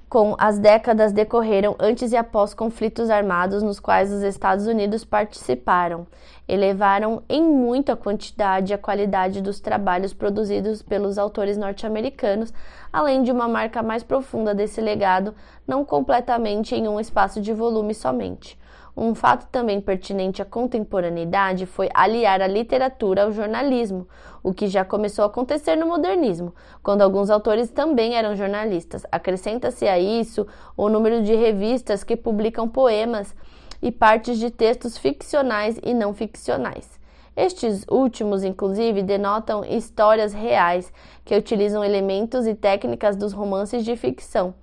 com 0.07 0.35
as 0.37 0.57
décadas 0.57 1.11
decorreram 1.11 1.75
antes 1.77 2.13
e 2.13 2.15
após 2.15 2.53
conflitos 2.53 3.09
armados 3.09 3.61
nos 3.61 3.79
quais 3.79 4.11
os 4.13 4.21
Estados 4.21 4.65
Unidos 4.65 5.03
participaram, 5.03 6.07
elevaram 6.47 7.21
em 7.27 7.43
muita 7.43 7.95
quantidade 7.97 8.73
a 8.73 8.77
qualidade 8.77 9.41
dos 9.41 9.59
trabalhos 9.59 10.13
produzidos 10.13 10.81
pelos 10.81 11.17
autores 11.17 11.57
norte-americanos, 11.57 12.53
além 12.93 13.23
de 13.23 13.31
uma 13.31 13.47
marca 13.47 13.83
mais 13.83 14.03
profunda 14.03 14.53
desse 14.53 14.79
legado, 14.79 15.35
não 15.67 15.83
completamente 15.83 16.75
em 16.75 16.87
um 16.87 16.99
espaço 16.99 17.41
de 17.41 17.51
volume 17.51 17.93
somente. 17.93 18.57
Um 18.97 19.13
fato 19.13 19.47
também 19.51 19.81
pertinente 19.81 20.41
à 20.41 20.45
contemporaneidade 20.45 21.65
foi 21.65 21.89
aliar 21.93 22.41
a 22.41 22.47
literatura 22.47 23.23
ao 23.23 23.31
jornalismo, 23.31 24.07
o 24.41 24.53
que 24.53 24.67
já 24.67 24.85
começou 24.85 25.23
a 25.23 25.27
acontecer 25.27 25.75
no 25.75 25.87
modernismo, 25.87 26.55
quando 26.81 27.01
alguns 27.01 27.29
autores 27.29 27.69
também 27.69 28.15
eram 28.15 28.35
jornalistas. 28.37 29.05
Acrescenta-se 29.11 29.85
a 29.85 29.99
isso 29.99 30.47
o 30.77 30.87
número 30.87 31.21
de 31.23 31.35
revistas 31.35 32.05
que 32.05 32.15
publicam 32.15 32.69
poemas 32.69 33.35
e 33.81 33.91
partes 33.91 34.39
de 34.39 34.49
textos 34.49 34.97
ficcionais 34.97 35.77
e 35.83 35.93
não 35.93 36.13
ficcionais. 36.13 36.97
Estes 37.35 37.85
últimos, 37.91 38.45
inclusive, 38.45 39.03
denotam 39.03 39.65
histórias 39.65 40.33
reais 40.33 40.91
que 41.25 41.35
utilizam 41.35 41.83
elementos 41.83 42.47
e 42.47 42.55
técnicas 42.55 43.17
dos 43.17 43.33
romances 43.33 43.83
de 43.83 43.97
ficção. 43.97 44.55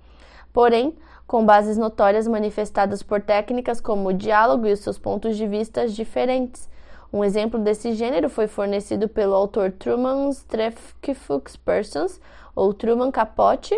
Porém, 0.51 0.95
com 1.33 1.43
bases 1.43 1.79
notórias 1.79 2.27
manifestadas 2.27 3.01
por 3.01 3.19
técnicas 3.19 3.81
como 3.81 4.09
o 4.09 4.13
diálogo 4.13 4.67
e 4.67 4.71
os 4.71 4.81
seus 4.81 4.99
pontos 4.99 5.35
de 5.35 5.47
vista 5.47 5.87
diferentes. 5.87 6.69
Um 7.11 7.23
exemplo 7.23 7.59
desse 7.59 7.93
gênero 7.93 8.29
foi 8.29 8.45
fornecido 8.45 9.09
pelo 9.09 9.33
autor 9.33 9.71
Truman 9.71 10.29
Strefkifux 10.29 11.55
Persons, 11.55 12.21
ou 12.55 12.71
Truman 12.71 13.09
Capote, 13.09 13.73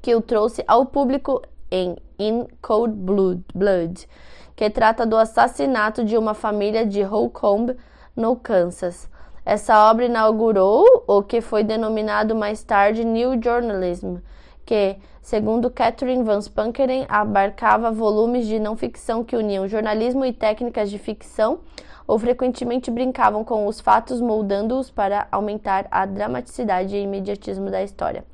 que 0.00 0.14
o 0.14 0.20
trouxe 0.20 0.62
ao 0.68 0.86
público 0.86 1.42
em 1.68 1.96
In 2.16 2.46
Cold 2.62 2.94
Blood, 2.94 3.42
Blood, 3.52 4.08
que 4.54 4.70
trata 4.70 5.04
do 5.04 5.16
assassinato 5.16 6.04
de 6.04 6.16
uma 6.16 6.32
família 6.32 6.86
de 6.86 7.02
Holcomb, 7.02 7.76
no 8.14 8.36
Kansas. 8.36 9.10
Essa 9.44 9.90
obra 9.90 10.04
inaugurou 10.04 10.84
o 11.08 11.24
que 11.24 11.40
foi 11.40 11.64
denominado 11.64 12.36
mais 12.36 12.62
tarde 12.62 13.04
New 13.04 13.32
Journalism, 13.42 14.18
que, 14.64 14.96
segundo 15.22 15.70
Catherine 15.70 16.24
Van 16.24 16.42
Spankeren, 16.42 17.06
abarcava 17.08 17.90
volumes 17.90 18.46
de 18.46 18.58
não 18.58 18.76
ficção 18.76 19.24
que 19.24 19.36
uniam 19.36 19.68
jornalismo 19.68 20.24
e 20.26 20.32
técnicas 20.32 20.90
de 20.90 20.98
ficção 20.98 21.60
ou 22.06 22.18
frequentemente 22.18 22.90
brincavam 22.90 23.44
com 23.44 23.66
os 23.66 23.80
fatos, 23.80 24.20
moldando-os 24.20 24.90
para 24.90 25.28
aumentar 25.30 25.86
a 25.90 26.04
dramaticidade 26.04 26.96
e 26.96 27.02
imediatismo 27.02 27.70
da 27.70 27.82
história. 27.82 28.24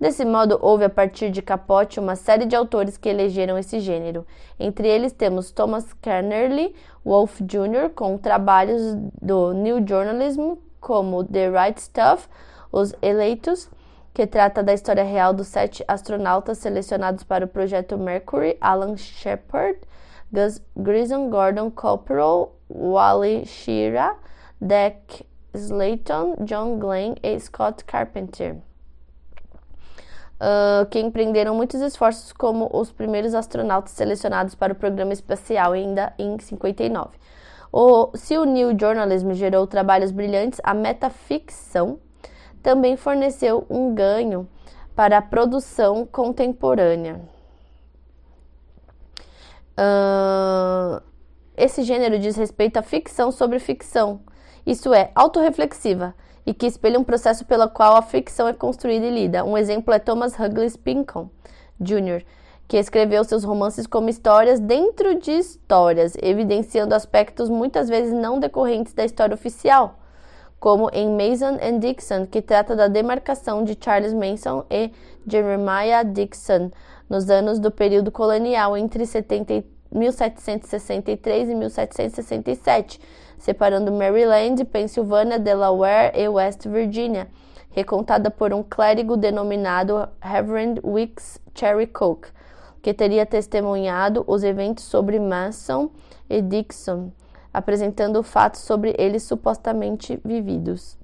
Desse 0.00 0.24
modo, 0.24 0.58
houve 0.60 0.84
a 0.84 0.90
partir 0.90 1.30
de 1.30 1.40
Capote 1.40 2.00
uma 2.00 2.16
série 2.16 2.44
de 2.44 2.56
autores 2.56 2.96
que 2.96 3.08
elegeram 3.08 3.56
esse 3.56 3.78
gênero. 3.78 4.26
Entre 4.58 4.88
eles 4.88 5.12
temos 5.12 5.52
Thomas 5.52 5.92
Kennerly 6.02 6.74
Wolfe 7.04 7.44
Jr., 7.44 7.90
com 7.94 8.18
trabalhos 8.18 8.96
do 9.22 9.52
New 9.52 9.86
Journalism, 9.86 10.54
como 10.80 11.22
The 11.22 11.48
Right 11.48 11.80
Stuff, 11.80 12.28
Os 12.72 12.92
Eleitos, 13.00 13.70
que 14.14 14.26
trata 14.26 14.62
da 14.62 14.72
história 14.72 15.04
real 15.04 15.32
dos 15.32 15.48
sete 15.48 15.84
astronautas 15.88 16.58
selecionados 16.58 17.24
para 17.24 17.44
o 17.44 17.48
projeto 17.48 17.96
Mercury, 17.96 18.56
Alan 18.60 18.96
Shepard, 18.96 19.78
Gus 20.32 20.60
Grissom, 20.76 21.30
Gordon 21.30 21.70
Cockrell, 21.70 22.52
Wally 22.68 23.46
Shira, 23.46 24.16
Deck 24.60 25.26
Slayton, 25.54 26.36
John 26.44 26.78
Glenn 26.78 27.14
e 27.22 27.38
Scott 27.38 27.84
Carpenter 27.84 28.56
uh, 30.42 30.86
que 30.86 30.98
empreenderam 30.98 31.54
muitos 31.54 31.80
esforços 31.80 32.32
como 32.32 32.68
os 32.72 32.90
primeiros 32.90 33.34
astronautas 33.34 33.92
selecionados 33.92 34.54
para 34.54 34.72
o 34.72 34.76
programa 34.76 35.12
espacial 35.12 35.72
ainda 35.72 36.12
em 36.18 36.38
59. 36.38 37.16
O, 37.70 38.10
se 38.14 38.36
o 38.36 38.44
New 38.44 38.76
Journalism 38.78 39.32
gerou 39.32 39.66
trabalhos 39.66 40.10
brilhantes, 40.10 40.60
a 40.62 40.74
metaficção 40.74 41.98
também 42.62 42.96
forneceu 42.96 43.66
um 43.68 43.94
ganho 43.94 44.48
para 44.94 45.18
a 45.18 45.22
produção 45.22 46.06
contemporânea. 46.06 47.20
Uh, 49.72 51.02
esse 51.56 51.82
gênero 51.82 52.18
diz 52.18 52.36
respeito 52.36 52.76
à 52.76 52.82
ficção 52.82 53.32
sobre 53.32 53.58
ficção, 53.58 54.20
isso 54.66 54.92
é, 54.94 55.10
autorreflexiva, 55.14 56.14
e 56.44 56.52
que 56.52 56.66
espelha 56.66 56.98
um 56.98 57.04
processo 57.04 57.44
pelo 57.44 57.68
qual 57.68 57.96
a 57.96 58.02
ficção 58.02 58.48
é 58.48 58.52
construída 58.52 59.06
e 59.06 59.10
lida. 59.10 59.44
Um 59.44 59.56
exemplo 59.56 59.92
é 59.94 59.98
Thomas 59.98 60.38
Huggles 60.38 60.76
Pinkham 60.76 61.30
Jr., 61.80 62.24
que 62.68 62.76
escreveu 62.76 63.22
seus 63.24 63.44
romances 63.44 63.86
como 63.86 64.08
histórias 64.08 64.58
dentro 64.58 65.18
de 65.18 65.32
histórias, 65.32 66.14
evidenciando 66.22 66.94
aspectos 66.94 67.50
muitas 67.50 67.88
vezes 67.88 68.12
não 68.12 68.40
decorrentes 68.40 68.94
da 68.94 69.04
história 69.04 69.34
oficial, 69.34 69.98
como 70.62 70.88
em 70.92 71.08
Mason 71.10 71.58
and 71.60 71.80
Dixon, 71.80 72.24
que 72.24 72.40
trata 72.40 72.76
da 72.76 72.86
demarcação 72.86 73.64
de 73.64 73.76
Charles 73.78 74.14
Manson 74.14 74.64
e 74.70 74.92
Jeremiah 75.26 76.04
Dixon 76.04 76.70
nos 77.10 77.28
anos 77.28 77.58
do 77.58 77.68
período 77.68 78.12
colonial 78.12 78.76
entre 78.76 79.04
70, 79.04 79.64
1763 79.90 81.48
e 81.48 81.54
1767 81.56 83.00
separando 83.40 83.90
Maryland, 83.90 84.64
Pensilvânia, 84.66 85.36
Delaware 85.36 86.12
e 86.14 86.28
West 86.28 86.64
Virginia, 86.68 87.26
recontada 87.72 88.30
por 88.30 88.52
um 88.54 88.62
clérigo 88.62 89.16
denominado 89.16 90.08
Reverend 90.20 90.80
Wicks 90.84 91.40
Cherry 91.56 91.88
Coke, 91.88 92.28
que 92.80 92.94
teria 92.94 93.26
testemunhado 93.26 94.22
os 94.28 94.44
eventos 94.44 94.84
sobre 94.84 95.18
Mason 95.18 95.90
e 96.30 96.40
Dixon, 96.40 97.10
apresentando 97.52 98.22
fatos 98.22 98.60
sobre 98.62 98.94
eles 98.98 99.22
supostamente 99.22 100.20
vividos. 100.24 100.96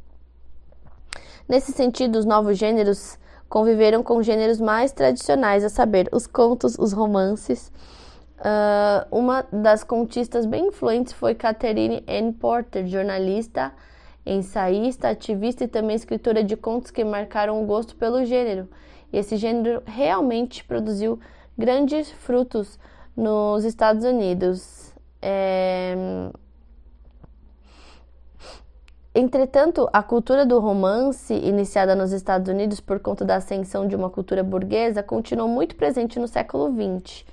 Nesse 1.48 1.72
sentido, 1.72 2.18
os 2.18 2.24
novos 2.24 2.58
gêneros 2.58 3.18
conviveram 3.48 4.02
com 4.02 4.22
gêneros 4.22 4.60
mais 4.60 4.92
tradicionais, 4.92 5.64
a 5.64 5.68
saber, 5.68 6.08
os 6.12 6.26
contos, 6.26 6.78
os 6.78 6.92
romances, 6.92 7.72
Uh, 8.38 9.02
uma 9.10 9.44
das 9.52 9.82
contistas 9.82 10.46
bem 10.46 10.68
influentes 10.68 11.12
foi 11.12 11.34
Catherine 11.34 12.04
Ann 12.08 12.32
Porter, 12.32 12.86
jornalista, 12.86 13.72
ensaísta, 14.24 15.08
ativista 15.08 15.64
e 15.64 15.68
também 15.68 15.96
escritora 15.96 16.44
de 16.44 16.56
contos 16.56 16.92
que 16.92 17.02
marcaram 17.02 17.60
o 17.60 17.66
gosto 17.66 17.96
pelo 17.96 18.24
gênero. 18.24 18.68
E 19.12 19.18
esse 19.18 19.36
gênero 19.36 19.82
realmente 19.84 20.62
produziu 20.62 21.18
grandes 21.56 22.12
frutos 22.12 22.78
nos 23.16 23.64
Estados 23.64 24.04
Unidos. 24.04 24.87
É... 25.20 25.94
Entretanto, 29.14 29.88
a 29.92 30.02
cultura 30.02 30.46
do 30.46 30.60
romance, 30.60 31.34
iniciada 31.34 31.96
nos 31.96 32.12
Estados 32.12 32.48
Unidos 32.48 32.78
por 32.78 33.00
conta 33.00 33.24
da 33.24 33.36
ascensão 33.36 33.88
de 33.88 33.96
uma 33.96 34.08
cultura 34.08 34.44
burguesa, 34.44 35.02
continuou 35.02 35.48
muito 35.48 35.74
presente 35.74 36.20
no 36.20 36.28
século 36.28 36.72
XX 36.72 37.24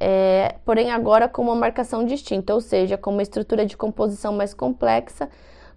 é, 0.00 0.56
porém 0.64 0.90
agora 0.90 1.28
com 1.28 1.42
uma 1.42 1.54
marcação 1.54 2.04
distinta, 2.04 2.54
ou 2.54 2.60
seja, 2.60 2.96
com 2.96 3.10
uma 3.10 3.22
estrutura 3.22 3.66
de 3.66 3.76
composição 3.76 4.32
mais 4.32 4.54
complexa, 4.54 5.28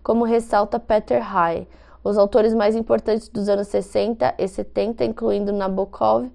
como 0.03 0.23
ressalta 0.23 0.79
Peter 0.79 1.21
High. 1.21 1.67
Os 2.03 2.17
autores 2.17 2.53
mais 2.53 2.75
importantes 2.75 3.29
dos 3.29 3.47
anos 3.49 3.67
60 3.67 4.35
e 4.37 4.47
70, 4.47 5.05
incluindo 5.05 5.51
Nabokov, 5.51 6.29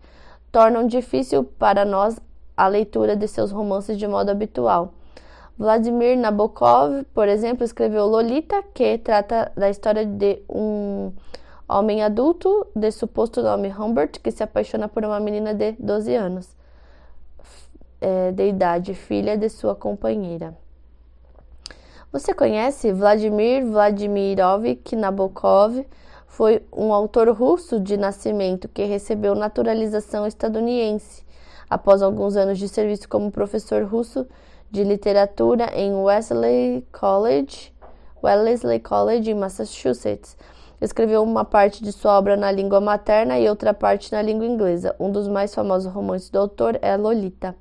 tornam 0.51 0.87
difícil 0.87 1.45
para 1.45 1.85
nós 1.85 2.19
a 2.57 2.69
leitura 2.69 3.15
de 3.15 3.29
seus 3.29 3.51
romances 3.51 3.99
de 3.99 4.09
modo 4.09 4.31
habitual. 4.31 4.95
Vladimir 5.59 6.17
Nabokov, 6.19 7.05
por 7.15 7.29
exemplo, 7.29 7.65
escreveu 7.65 8.07
Lolita, 8.07 8.63
que 8.75 8.99
trata 8.99 9.51
da 9.57 9.71
história 9.71 10.05
de 10.05 10.43
um 10.49 11.13
homem 11.69 12.03
adulto 12.03 12.67
de 12.75 12.91
suposto 12.91 13.43
nome 13.43 13.69
Humbert 13.69 14.21
que 14.21 14.31
se 14.31 14.43
apaixona 14.43 14.89
por 14.89 15.05
uma 15.05 15.19
menina 15.19 15.55
de 15.55 15.73
12 15.73 16.15
anos 16.15 16.55
é, 18.01 18.31
de 18.33 18.49
idade, 18.49 18.95
filha 18.95 19.37
de 19.37 19.49
sua 19.49 19.75
companheira. 19.75 20.57
Você 22.13 22.33
conhece 22.33 22.93
Vladimir 22.93 23.67
Vladimirovich 23.67 24.95
Nabokov? 24.95 25.85
Foi 26.27 26.63
um 26.71 26.93
autor 26.93 27.29
russo 27.31 27.81
de 27.81 27.97
nascimento 27.97 28.69
que 28.69 28.85
recebeu 28.85 29.35
naturalização 29.35 30.27
estadunidense 30.27 31.26
após 31.69 32.03
alguns 32.03 32.37
anos 32.37 32.59
de 32.59 32.69
serviço 32.69 33.09
como 33.09 33.31
professor 33.31 33.85
russo 33.85 34.27
de 34.71 34.85
literatura 34.85 35.71
em 35.75 35.95
Wellesley 35.95 36.87
College, 36.93 37.73
Wellesley 38.23 38.81
College 38.81 39.31
em 39.31 39.35
Massachusetts. 39.35 40.37
Escreveu 40.81 41.23
uma 41.23 41.45
parte 41.45 41.83
de 41.83 41.93
sua 41.93 42.19
obra 42.19 42.37
na 42.37 42.51
língua 42.51 42.81
materna 42.81 43.39
e 43.39 43.49
outra 43.49 43.73
parte 43.73 44.13
na 44.13 44.21
língua 44.21 44.45
inglesa. 44.45 44.95
Um 45.01 45.11
dos 45.11 45.27
mais 45.27 45.55
famosos 45.55 45.93
romances 45.93 46.29
do 46.29 46.39
autor 46.39 46.79
é 46.83 46.97
Lolita. 46.97 47.57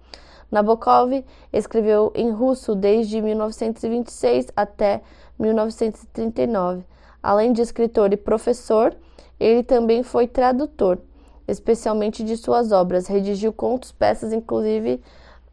Nabokov 0.51 1.23
escreveu 1.51 2.11
em 2.15 2.29
russo 2.31 2.75
desde 2.75 3.21
1926 3.21 4.47
até 4.55 5.01
1939. 5.39 6.83
Além 7.21 7.51
de 7.53 7.61
escritor 7.61 8.13
e 8.13 8.17
professor, 8.17 8.95
ele 9.39 9.63
também 9.63 10.03
foi 10.03 10.27
tradutor, 10.27 10.99
especialmente 11.47 12.23
de 12.23 12.37
suas 12.37 12.71
obras. 12.71 13.07
Redigiu 13.07 13.53
contos, 13.53 13.91
peças, 13.91 14.33
inclusive 14.33 15.01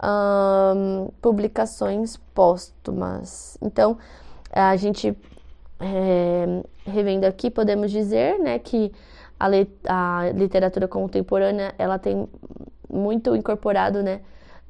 hum, 0.02 1.11
publicações 1.20 2.16
póstumas. 2.35 3.57
Então, 3.61 3.98
a 4.50 4.76
gente 4.76 5.16
é, 5.81 6.62
revendo 6.85 7.26
aqui, 7.26 7.50
podemos 7.50 7.90
dizer 7.90 8.38
né, 8.38 8.59
que 8.59 8.92
a, 9.38 9.48
a 9.88 10.31
literatura 10.31 10.87
contemporânea 10.87 11.74
ela 11.78 11.98
tem 11.98 12.28
muito 12.88 13.35
incorporado 13.35 14.02
né, 14.02 14.20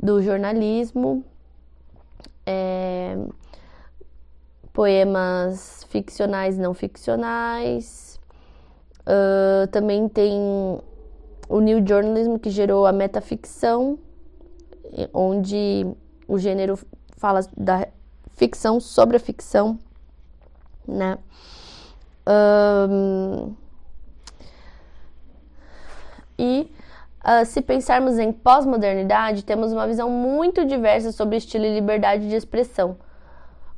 do 0.00 0.22
jornalismo, 0.22 1.24
é, 2.46 3.16
poemas 4.72 5.84
ficcionais 5.90 6.58
não 6.58 6.72
ficcionais. 6.72 8.18
Uh, 9.02 9.66
também 9.72 10.08
tem 10.08 10.80
o 11.52 11.60
New 11.60 11.86
Journalism, 11.86 12.38
que 12.38 12.48
gerou 12.48 12.86
a 12.86 12.92
metaficção, 12.92 13.98
onde 15.12 15.86
o 16.26 16.38
gênero 16.38 16.78
fala 17.18 17.40
da 17.54 17.86
ficção 18.34 18.80
sobre 18.80 19.18
a 19.18 19.20
ficção, 19.20 19.78
né? 20.88 21.18
Um, 22.26 23.54
e 26.38 26.70
Uh, 27.24 27.46
se 27.46 27.62
pensarmos 27.62 28.18
em 28.18 28.32
pós-modernidade, 28.32 29.44
temos 29.44 29.72
uma 29.72 29.86
visão 29.86 30.10
muito 30.10 30.64
diversa 30.64 31.12
sobre 31.12 31.36
estilo 31.36 31.64
e 31.64 31.72
liberdade 31.72 32.28
de 32.28 32.34
expressão, 32.34 32.96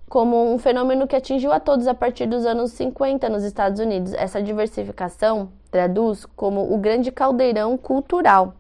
como 0.09 0.53
um 0.53 0.59
fenômeno 0.59 1.07
que 1.07 1.17
atingiu 1.17 1.53
a 1.53 1.61
todos 1.61 1.87
a 1.87 1.95
partir 1.95 2.27
dos 2.27 2.47
anos 2.47 2.73
50 2.73 3.29
nos 3.29 3.43
Estados 3.43 3.81
Unidos. 3.81 4.13
Essa 4.15 4.43
diversificação 4.43 5.51
traduz 5.71 6.25
como 6.37 6.73
o 6.73 6.79
grande 6.79 7.11
caldeirão 7.11 7.77
cultural, 7.77 8.55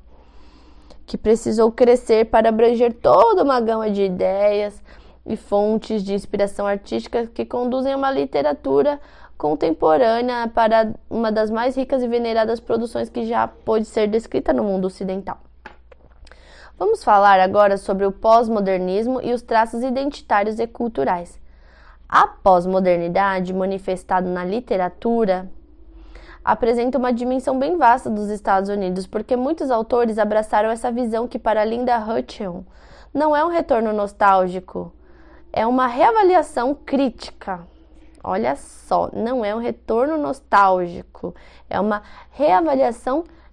que 1.06 1.16
precisou 1.16 1.70
crescer 1.70 2.26
para 2.26 2.48
abranger 2.48 2.92
toda 2.94 3.42
uma 3.42 3.60
gama 3.60 3.90
de 3.90 4.02
ideias 4.02 4.82
e 5.26 5.36
fontes 5.36 6.02
de 6.02 6.14
inspiração 6.14 6.66
artística 6.66 7.26
que 7.26 7.44
conduzem 7.44 7.92
a 7.92 7.96
uma 7.96 8.10
literatura 8.10 9.00
contemporânea 9.36 10.48
para 10.48 10.92
uma 11.08 11.30
das 11.30 11.50
mais 11.50 11.76
ricas 11.76 12.02
e 12.02 12.08
veneradas 12.08 12.60
produções 12.60 13.08
que 13.08 13.24
já 13.26 13.46
pôde 13.46 13.84
ser 13.84 14.06
descrita 14.06 14.52
no 14.52 14.64
mundo 14.64 14.86
ocidental. 14.86 15.38
Vamos 16.76 17.04
falar 17.04 17.38
agora 17.38 17.76
sobre 17.76 18.04
o 18.04 18.10
pós-modernismo 18.10 19.20
e 19.22 19.32
os 19.32 19.42
traços 19.42 19.84
identitários 19.84 20.58
e 20.58 20.66
culturais. 20.66 21.40
A 22.08 22.26
pós-modernidade, 22.26 23.54
manifestada 23.54 24.28
na 24.28 24.44
literatura, 24.44 25.48
apresenta 26.44 26.98
uma 26.98 27.12
dimensão 27.12 27.56
bem 27.60 27.76
vasta 27.76 28.10
dos 28.10 28.28
Estados 28.28 28.68
Unidos, 28.68 29.06
porque 29.06 29.36
muitos 29.36 29.70
autores 29.70 30.18
abraçaram 30.18 30.68
essa 30.68 30.90
visão 30.90 31.28
que, 31.28 31.38
para 31.38 31.64
Linda 31.64 31.96
Hutcheon, 31.96 32.64
não 33.14 33.36
é 33.36 33.44
um 33.44 33.50
retorno 33.50 33.92
nostálgico, 33.92 34.92
é 35.52 35.64
uma 35.64 35.86
reavaliação 35.86 36.74
crítica. 36.74 37.60
Olha 38.20 38.56
só, 38.56 39.10
não 39.12 39.44
é 39.44 39.54
um 39.54 39.60
retorno 39.60 40.16
nostálgico, 40.16 41.36
é 41.70 41.78
uma 41.78 42.02
reavaliação 42.32 43.22
crítica. 43.22 43.43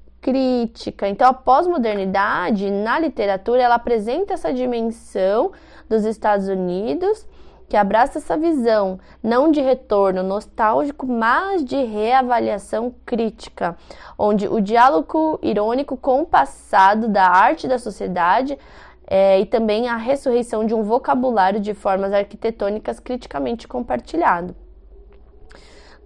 Então, 1.10 1.28
a 1.28 1.34
pós-modernidade 1.34 2.70
na 2.70 3.00
literatura 3.00 3.62
ela 3.62 3.76
apresenta 3.76 4.34
essa 4.34 4.54
dimensão 4.54 5.52
dos 5.90 6.06
Estados 6.06 6.48
Unidos 6.48 7.28
que 7.68 7.78
abraça 7.78 8.18
essa 8.18 8.36
visão 8.36 9.00
não 9.24 9.50
de 9.50 9.62
retorno 9.62 10.22
nostálgico, 10.22 11.08
mas 11.08 11.64
de 11.64 11.82
reavaliação 11.86 12.94
crítica, 13.06 13.78
onde 14.20 14.46
o 14.46 14.60
diálogo 14.60 15.40
irônico 15.42 15.96
com 15.96 16.22
o 16.22 16.26
passado 16.26 17.08
da 17.08 17.30
arte 17.30 17.70
da 17.70 17.80
sociedade 17.80 18.60
é, 19.08 19.40
e 19.40 19.46
também 19.46 19.88
a 19.88 19.96
ressurreição 19.96 20.66
de 20.66 20.76
um 20.76 20.84
vocabulário 20.84 21.62
de 21.62 21.74
formas 21.74 22.12
arquitetônicas 22.12 23.00
criticamente 23.00 23.70
compartilhado. 23.70 24.54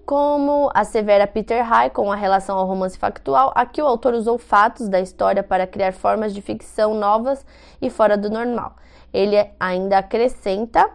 Como 0.06 0.70
assevera 0.72 1.26
Peter 1.26 1.64
High 1.64 1.90
com 1.90 2.12
a 2.12 2.16
relação 2.16 2.58
ao 2.60 2.68
romance 2.68 2.96
factual, 2.96 3.52
aqui 3.56 3.82
o 3.82 3.88
autor 3.88 4.14
usou 4.14 4.38
fatos 4.38 4.88
da 4.88 5.02
história 5.02 5.42
para 5.42 5.66
criar 5.66 5.94
formas 5.94 6.32
de 6.32 6.44
ficção 6.44 6.94
novas 6.94 7.44
e 7.82 7.90
fora 7.90 8.16
do 8.16 8.30
normal. 8.30 8.76
Ele 9.12 9.36
ainda 9.60 9.98
acrescenta 9.98 10.90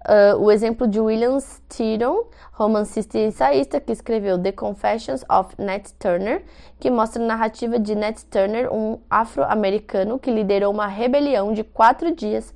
Uh, 0.00 0.34
o 0.38 0.50
exemplo 0.50 0.88
de 0.88 0.98
William 0.98 1.38
Steadon, 1.38 2.24
romancista 2.52 3.18
e 3.18 3.26
ensaísta, 3.26 3.78
que 3.78 3.92
escreveu 3.92 4.42
The 4.42 4.50
Confessions 4.50 5.22
of 5.28 5.54
Nat 5.58 5.90
Turner, 5.98 6.42
que 6.78 6.90
mostra 6.90 7.22
a 7.22 7.26
narrativa 7.26 7.78
de 7.78 7.94
Nat 7.94 8.22
Turner, 8.30 8.72
um 8.72 8.98
afro-americano 9.10 10.18
que 10.18 10.30
liderou 10.30 10.72
uma 10.72 10.86
rebelião 10.86 11.52
de 11.52 11.62
quatro 11.62 12.14
dias 12.14 12.54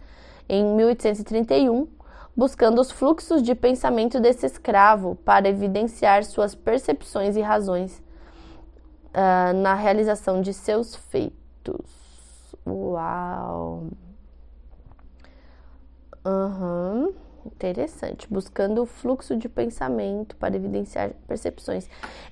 em 0.49 0.65
1831, 0.65 1.87
buscando 2.37 2.81
os 2.81 2.91
fluxos 2.91 3.43
de 3.43 3.55
pensamento 3.55 4.21
desse 4.21 4.47
escravo 4.47 5.17
para 5.25 5.49
evidenciar 5.49 6.25
suas 6.25 6.55
percepções 6.55 7.37
e 7.37 7.41
razões 7.41 8.03
uh, 9.11 9.53
na 9.55 9.75
realização 9.75 10.41
de 10.41 10.53
seus 10.53 10.97
feitos. 10.97 12.55
Uau! 12.67 13.85
Uhum. 16.25 17.13
Interessante, 17.47 18.27
buscando 18.31 18.83
o 18.83 18.87
fluxo 18.87 19.37
de 19.37 19.51
pensamento 19.51 20.35
para 20.37 20.57
evidenciar 20.57 21.11
percepções. 21.29 21.87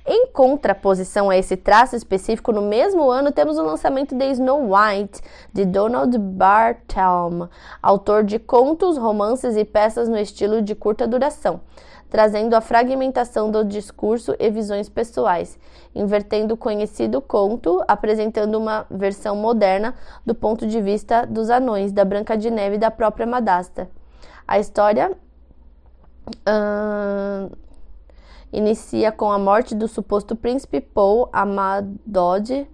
Em 0.06 0.28
contraposição 0.28 1.28
a 1.28 1.36
esse 1.36 1.54
traço 1.54 1.94
específico, 1.94 2.50
no 2.50 2.62
mesmo 2.62 3.10
ano 3.10 3.30
temos 3.30 3.58
o 3.58 3.62
lançamento 3.62 4.14
de 4.14 4.24
Snow 4.32 4.70
White, 4.72 5.20
de 5.52 5.66
Donald 5.66 6.16
Barthelme, 6.16 7.48
autor 7.82 8.24
de 8.24 8.38
contos, 8.38 8.96
romances 8.96 9.54
e 9.54 9.66
peças 9.66 10.08
no 10.08 10.16
estilo 10.16 10.62
de 10.62 10.74
curta 10.74 11.06
duração, 11.06 11.60
trazendo 12.08 12.54
a 12.54 12.62
fragmentação 12.62 13.50
do 13.50 13.62
discurso 13.62 14.34
e 14.38 14.48
visões 14.48 14.88
pessoais, 14.88 15.58
invertendo 15.94 16.54
o 16.54 16.56
conhecido 16.56 17.20
conto, 17.20 17.84
apresentando 17.86 18.54
uma 18.56 18.86
versão 18.90 19.36
moderna 19.36 19.94
do 20.24 20.34
ponto 20.34 20.66
de 20.66 20.80
vista 20.80 21.26
dos 21.26 21.50
anões, 21.50 21.92
da 21.92 22.04
Branca 22.04 22.34
de 22.34 22.50
Neve 22.50 22.76
e 22.76 22.78
da 22.78 22.90
própria 22.90 23.26
Madasta. 23.26 23.90
A 24.52 24.58
história 24.58 25.10
uh, 26.46 27.56
inicia 28.52 29.10
com 29.10 29.32
a 29.32 29.38
morte 29.38 29.74
do 29.74 29.88
suposto 29.88 30.36
príncipe 30.36 30.78
Paul 30.78 31.30
Amadode, 31.32 32.68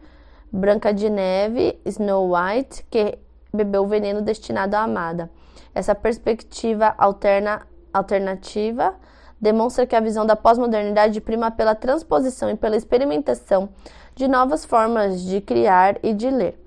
Branca 0.51 0.93
de 0.93 1.09
Neve, 1.09 1.81
Snow 1.85 2.33
White, 2.35 2.85
que 2.91 3.17
bebeu 3.55 3.85
o 3.85 3.87
veneno 3.87 4.21
destinado 4.21 4.75
à 4.75 4.81
amada. 4.81 5.31
Essa 5.73 5.95
perspectiva 5.95 6.97
alterna, 6.99 7.65
alternativa 7.93 8.97
demonstra 9.41 9.87
que 9.87 9.95
a 9.95 10.01
visão 10.01 10.27
da 10.27 10.35
pós-modernidade 10.35 11.21
prima 11.21 11.49
pela 11.49 11.77
transposição 11.77 12.51
e 12.51 12.57
pela 12.57 12.77
experimentação 12.77 13.69
de 14.17 14.27
novas 14.27 14.65
formas 14.65 15.23
de 15.23 15.41
criar 15.41 15.97
e 16.03 16.13
de 16.13 16.29
ler. 16.29 16.59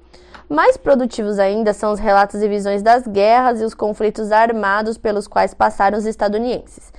Mais 0.52 0.76
produtivos 0.76 1.40
ainda 1.40 1.72
são 1.72 1.94
os 1.94 2.00
relatos 2.02 2.42
e 2.42 2.48
visões 2.50 2.82
das 2.82 3.08
guerras 3.08 3.62
e 3.62 3.64
os 3.64 3.74
conflitos 3.74 4.34
armados 4.34 4.98
pelos 4.98 5.26
quais 5.26 5.54
passaram 5.54 5.98
os 5.98 6.06
estadunidenses. 6.06 6.92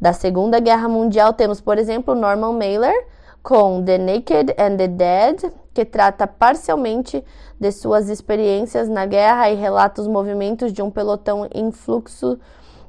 Da 0.00 0.12
Segunda 0.12 0.58
Guerra 0.58 0.88
Mundial 0.88 1.32
temos, 1.32 1.60
por 1.60 1.78
exemplo, 1.78 2.16
Norman 2.16 2.54
Mailer 2.54 3.06
com 3.44 3.80
The 3.84 3.96
Naked 3.96 4.56
and 4.58 4.76
the 4.76 4.88
Dead, 4.88 5.52
que 5.72 5.84
trata 5.84 6.26
parcialmente 6.26 7.24
de 7.60 7.70
suas 7.70 8.08
experiências 8.08 8.88
na 8.88 9.06
guerra 9.06 9.50
e 9.50 9.54
relata 9.54 10.02
os 10.02 10.08
movimentos 10.08 10.72
de 10.72 10.82
um 10.82 10.90
pelotão 10.90 11.48
em 11.54 11.70
fluxo 11.70 12.36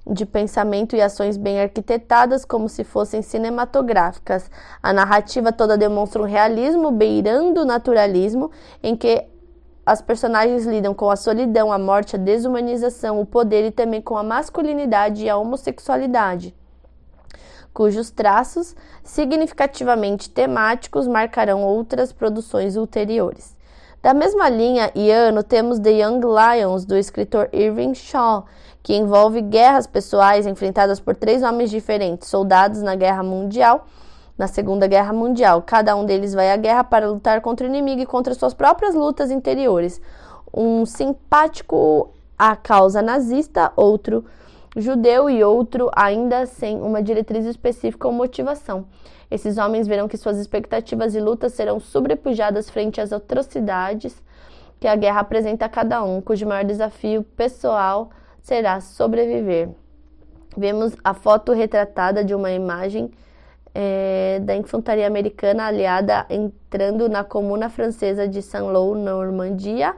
de 0.03 0.25
pensamento 0.25 0.95
e 0.95 1.01
ações 1.01 1.37
bem 1.37 1.61
arquitetadas, 1.61 2.43
como 2.43 2.67
se 2.67 2.83
fossem 2.83 3.21
cinematográficas. 3.21 4.49
A 4.81 4.91
narrativa 4.91 5.51
toda 5.51 5.77
demonstra 5.77 6.23
um 6.23 6.25
realismo 6.25 6.89
beirando 6.89 7.61
o 7.61 7.65
naturalismo, 7.65 8.49
em 8.81 8.95
que 8.95 9.27
as 9.87 10.01
personagens 10.01 10.65
lidam 10.65 10.93
com 10.93 11.09
a 11.09 11.15
solidão, 11.15 11.71
a 11.71 11.79
morte, 11.79 12.17
a 12.17 12.19
desumanização, 12.19 13.21
o 13.21 13.25
poder 13.25 13.65
e 13.65 13.71
também 13.71 14.01
com 14.01 14.17
a 14.17 14.21
masculinidade 14.21 15.23
e 15.23 15.29
a 15.29 15.37
homossexualidade, 15.37 16.53
cujos 17.73 18.11
traços 18.11 18.75
significativamente 19.01 20.29
temáticos 20.29 21.07
marcarão 21.07 21.63
outras 21.63 22.11
produções 22.11 22.75
ulteriores. 22.75 23.55
Da 24.01 24.13
mesma 24.13 24.49
linha 24.49 24.91
e 24.93 25.09
ano, 25.09 25.41
temos 25.41 25.79
The 25.79 25.91
Young 25.91 26.19
Lions, 26.19 26.83
do 26.83 26.97
escritor 26.97 27.47
Irving 27.53 27.93
Shaw, 27.93 28.45
que 28.83 28.93
envolve 28.93 29.39
guerras 29.39 29.87
pessoais 29.87 30.45
enfrentadas 30.45 30.99
por 30.99 31.15
três 31.15 31.41
homens 31.43 31.69
diferentes, 31.69 32.27
soldados 32.27 32.81
na 32.81 32.93
Guerra 32.93 33.23
Mundial 33.23 33.87
na 34.37 34.47
Segunda 34.47 34.87
Guerra 34.87 35.11
Mundial. 35.11 35.61
Cada 35.61 35.95
um 35.95 36.05
deles 36.05 36.33
vai 36.33 36.51
à 36.51 36.57
guerra 36.57 36.83
para 36.83 37.09
lutar 37.09 37.41
contra 37.41 37.65
o 37.65 37.69
inimigo 37.69 38.01
e 38.01 38.05
contra 38.05 38.33
suas 38.33 38.53
próprias 38.53 38.93
lutas 38.93 39.31
interiores. 39.31 40.01
Um 40.53 40.85
simpático 40.85 42.11
à 42.37 42.55
causa 42.55 43.01
nazista, 43.01 43.71
outro 43.75 44.23
judeu 44.75 45.27
e 45.27 45.43
outro 45.43 45.89
ainda 45.95 46.45
sem 46.45 46.79
uma 46.79 47.01
diretriz 47.01 47.45
específica 47.45 48.07
ou 48.07 48.13
motivação. 48.13 48.85
Esses 49.29 49.57
homens 49.57 49.87
verão 49.87 50.07
que 50.07 50.17
suas 50.17 50.37
expectativas 50.37 51.15
e 51.15 51.19
lutas 51.19 51.53
serão 51.53 51.79
sobrepujadas 51.79 52.69
frente 52.69 53.01
às 53.01 53.11
atrocidades 53.11 54.21
que 54.79 54.87
a 54.87 54.95
guerra 54.95 55.21
apresenta 55.21 55.65
a 55.65 55.69
cada 55.69 56.03
um, 56.03 56.21
cujo 56.21 56.45
maior 56.45 56.63
desafio 56.63 57.23
pessoal 57.35 58.11
será 58.39 58.79
sobreviver. 58.79 59.69
Vemos 60.55 60.95
a 61.03 61.13
foto 61.13 61.51
retratada 61.51 62.23
de 62.23 62.35
uma 62.35 62.51
imagem 62.51 63.11
é, 63.79 64.39
da 64.39 64.55
infantaria 64.55 65.05
americana 65.05 65.67
aliada 65.67 66.25
entrando 66.31 67.07
na 67.07 67.23
comuna 67.23 67.69
francesa 67.69 68.27
de 68.27 68.41
Saint-Lô, 68.41 68.95
Normandia. 68.95 69.95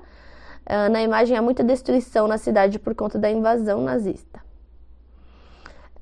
Uh, 0.67 0.91
na 0.91 1.01
imagem 1.01 1.37
há 1.37 1.41
muita 1.41 1.63
destruição 1.63 2.27
na 2.27 2.37
cidade 2.37 2.77
por 2.77 2.93
conta 2.93 3.17
da 3.17 3.31
invasão 3.31 3.81
nazista. 3.81 4.41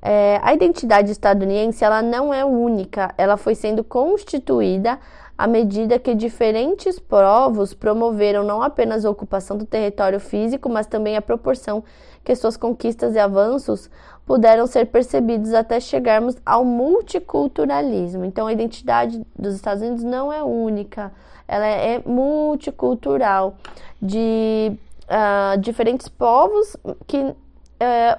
É, 0.02 0.40
a 0.42 0.52
identidade 0.52 1.12
estadunidense 1.12 1.84
ela 1.84 2.02
não 2.02 2.34
é 2.34 2.44
única, 2.44 3.14
ela 3.16 3.36
foi 3.36 3.54
sendo 3.54 3.84
constituída 3.84 4.98
à 5.38 5.46
medida 5.46 6.00
que 6.00 6.16
diferentes 6.16 6.98
povos 6.98 7.72
promoveram 7.72 8.42
não 8.42 8.60
apenas 8.60 9.04
a 9.04 9.10
ocupação 9.10 9.56
do 9.56 9.64
território 9.64 10.18
físico, 10.18 10.68
mas 10.68 10.88
também 10.88 11.16
a 11.16 11.22
proporção 11.22 11.84
que 12.24 12.34
suas 12.34 12.56
conquistas 12.56 13.14
e 13.14 13.20
avanços 13.20 13.88
puderam 14.26 14.66
ser 14.66 14.86
percebidos 14.86 15.54
até 15.54 15.78
chegarmos 15.78 16.36
ao 16.44 16.64
multiculturalismo. 16.64 18.24
Então, 18.24 18.48
a 18.48 18.52
identidade 18.52 19.24
dos 19.38 19.54
Estados 19.54 19.80
Unidos 19.80 20.02
não 20.02 20.32
é 20.32 20.42
única, 20.42 21.12
ela 21.46 21.66
é 21.66 22.02
multicultural, 22.04 23.56
de 24.02 24.72
uh, 25.04 25.58
diferentes 25.58 26.08
povos 26.08 26.76
que 27.06 27.18
uh, 27.18 27.34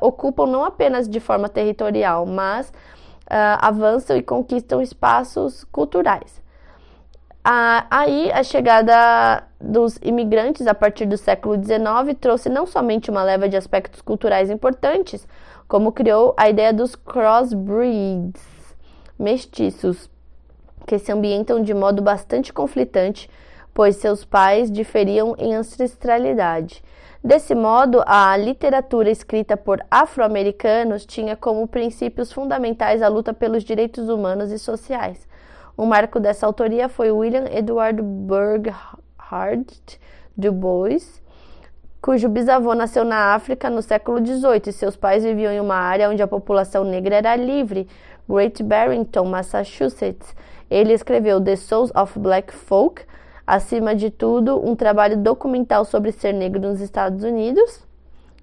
ocupam 0.02 0.48
não 0.48 0.64
apenas 0.64 1.08
de 1.08 1.20
forma 1.20 1.50
territorial, 1.50 2.26
mas 2.26 2.70
uh, 2.70 3.60
avançam 3.60 4.16
e 4.16 4.24
conquistam 4.24 4.82
espaços 4.82 5.66
culturais. 5.66 6.40
Aí, 7.90 8.32
a 8.32 8.44
chegada 8.44 9.44
dos 9.60 9.98
imigrantes 10.02 10.68
a 10.68 10.74
partir 10.76 11.06
do 11.06 11.18
século 11.18 11.56
XIX 11.56 12.18
trouxe 12.20 12.50
não 12.50 12.66
somente 12.66 13.10
uma 13.10 13.24
leva 13.24 13.50
de 13.50 13.58
aspectos 13.58 14.02
culturais 14.02 14.50
importantes, 14.50 15.28
como 15.68 15.92
criou 15.92 16.34
a 16.38 16.50
ideia 16.50 16.74
dos 16.74 16.96
crossbreeds, 16.96 18.42
mestiços, 19.18 20.10
que 20.86 20.98
se 20.98 21.12
ambientam 21.12 21.62
de 21.62 21.74
modo 21.74 22.02
bastante 22.02 22.52
conflitante, 22.54 23.30
pois 23.74 23.98
seus 23.98 24.26
pais 24.26 24.72
diferiam 24.72 25.36
em 25.38 25.54
ancestralidade. 25.54 26.84
Desse 27.24 27.54
modo, 27.54 28.02
a 28.06 28.36
literatura 28.38 29.10
escrita 29.10 29.58
por 29.58 29.84
afro-americanos 29.92 31.06
tinha 31.06 31.36
como 31.36 31.68
princípios 31.68 32.32
fundamentais 32.32 33.02
a 33.02 33.08
luta 33.08 33.34
pelos 33.34 33.64
direitos 33.64 34.08
humanos 34.08 34.52
e 34.52 34.58
sociais. 34.58 35.29
O 35.80 35.86
marco 35.86 36.20
dessa 36.20 36.46
autoria 36.46 36.90
foi 36.90 37.10
William 37.10 37.46
Edward 37.50 38.02
Burghardt 38.02 39.98
Du 40.36 40.52
Bois, 40.52 41.24
cujo 42.02 42.28
bisavô 42.28 42.76
nasceu 42.76 43.06
na 43.06 43.34
África 43.34 43.70
no 43.70 43.82
século 43.82 44.20
XVIII 44.20 44.62
e 44.68 44.74
seus 44.74 44.98
pais 44.98 45.24
viviam 45.24 45.54
em 45.54 45.62
uma 45.62 45.78
área 45.78 46.10
onde 46.10 46.22
a 46.22 46.28
população 46.28 46.84
negra 46.84 47.16
era 47.16 47.34
livre, 47.38 47.88
Great 48.28 48.62
Barrington, 48.62 49.24
Massachusetts. 49.24 50.36
Ele 50.70 50.92
escreveu 50.92 51.40
The 51.40 51.56
Souls 51.56 51.94
of 51.96 52.20
Black 52.20 52.52
Folk, 52.54 53.06
acima 53.48 53.96
de 53.96 54.10
tudo, 54.10 54.62
um 54.62 54.76
trabalho 54.76 55.16
documental 55.16 55.86
sobre 55.86 56.12
ser 56.12 56.34
negro 56.34 56.60
nos 56.60 56.82
Estados 56.82 57.24
Unidos. 57.24 57.88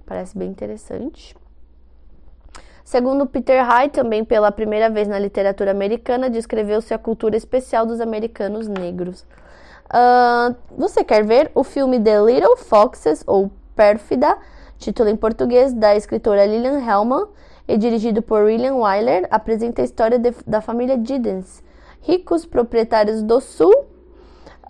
Parece 0.07 0.39
bem 0.39 0.49
interessante. 0.49 1.37
Segundo 2.87 3.27
Peter 3.27 3.65
High, 3.65 3.89
também 3.89 4.25
pela 4.25 4.53
primeira 4.53 4.89
vez 4.89 5.09
na 5.09 5.19
literatura 5.19 5.73
americana, 5.73 6.31
descreveu-se 6.31 6.95
a 6.95 6.99
cultura 6.99 7.37
especial 7.37 7.85
dos 7.85 8.01
americanos 8.01 8.69
negros. 8.69 9.27
Uh, 9.87 10.55
você 10.79 11.03
quer 11.03 11.25
ver 11.25 11.51
o 11.53 11.65
filme 11.65 11.99
The 11.99 12.23
Little 12.23 12.57
Foxes, 12.57 13.25
ou 13.27 13.51
Pérfida, 13.75 14.39
título 14.79 15.09
em 15.09 15.17
português, 15.17 15.73
da 15.73 15.97
escritora 15.97 16.47
Lillian 16.47 16.79
Hellman, 16.79 17.27
e 17.67 17.77
dirigido 17.77 18.23
por 18.23 18.45
William 18.45 18.77
Wyler, 18.77 19.27
apresenta 19.33 19.83
a 19.83 19.85
história 19.85 20.17
de, 20.17 20.33
da 20.47 20.61
família 20.61 20.97
Giddens, 20.97 21.65
ricos 22.03 22.47
proprietários 22.47 23.21
do 23.21 23.41
Sul, 23.41 23.75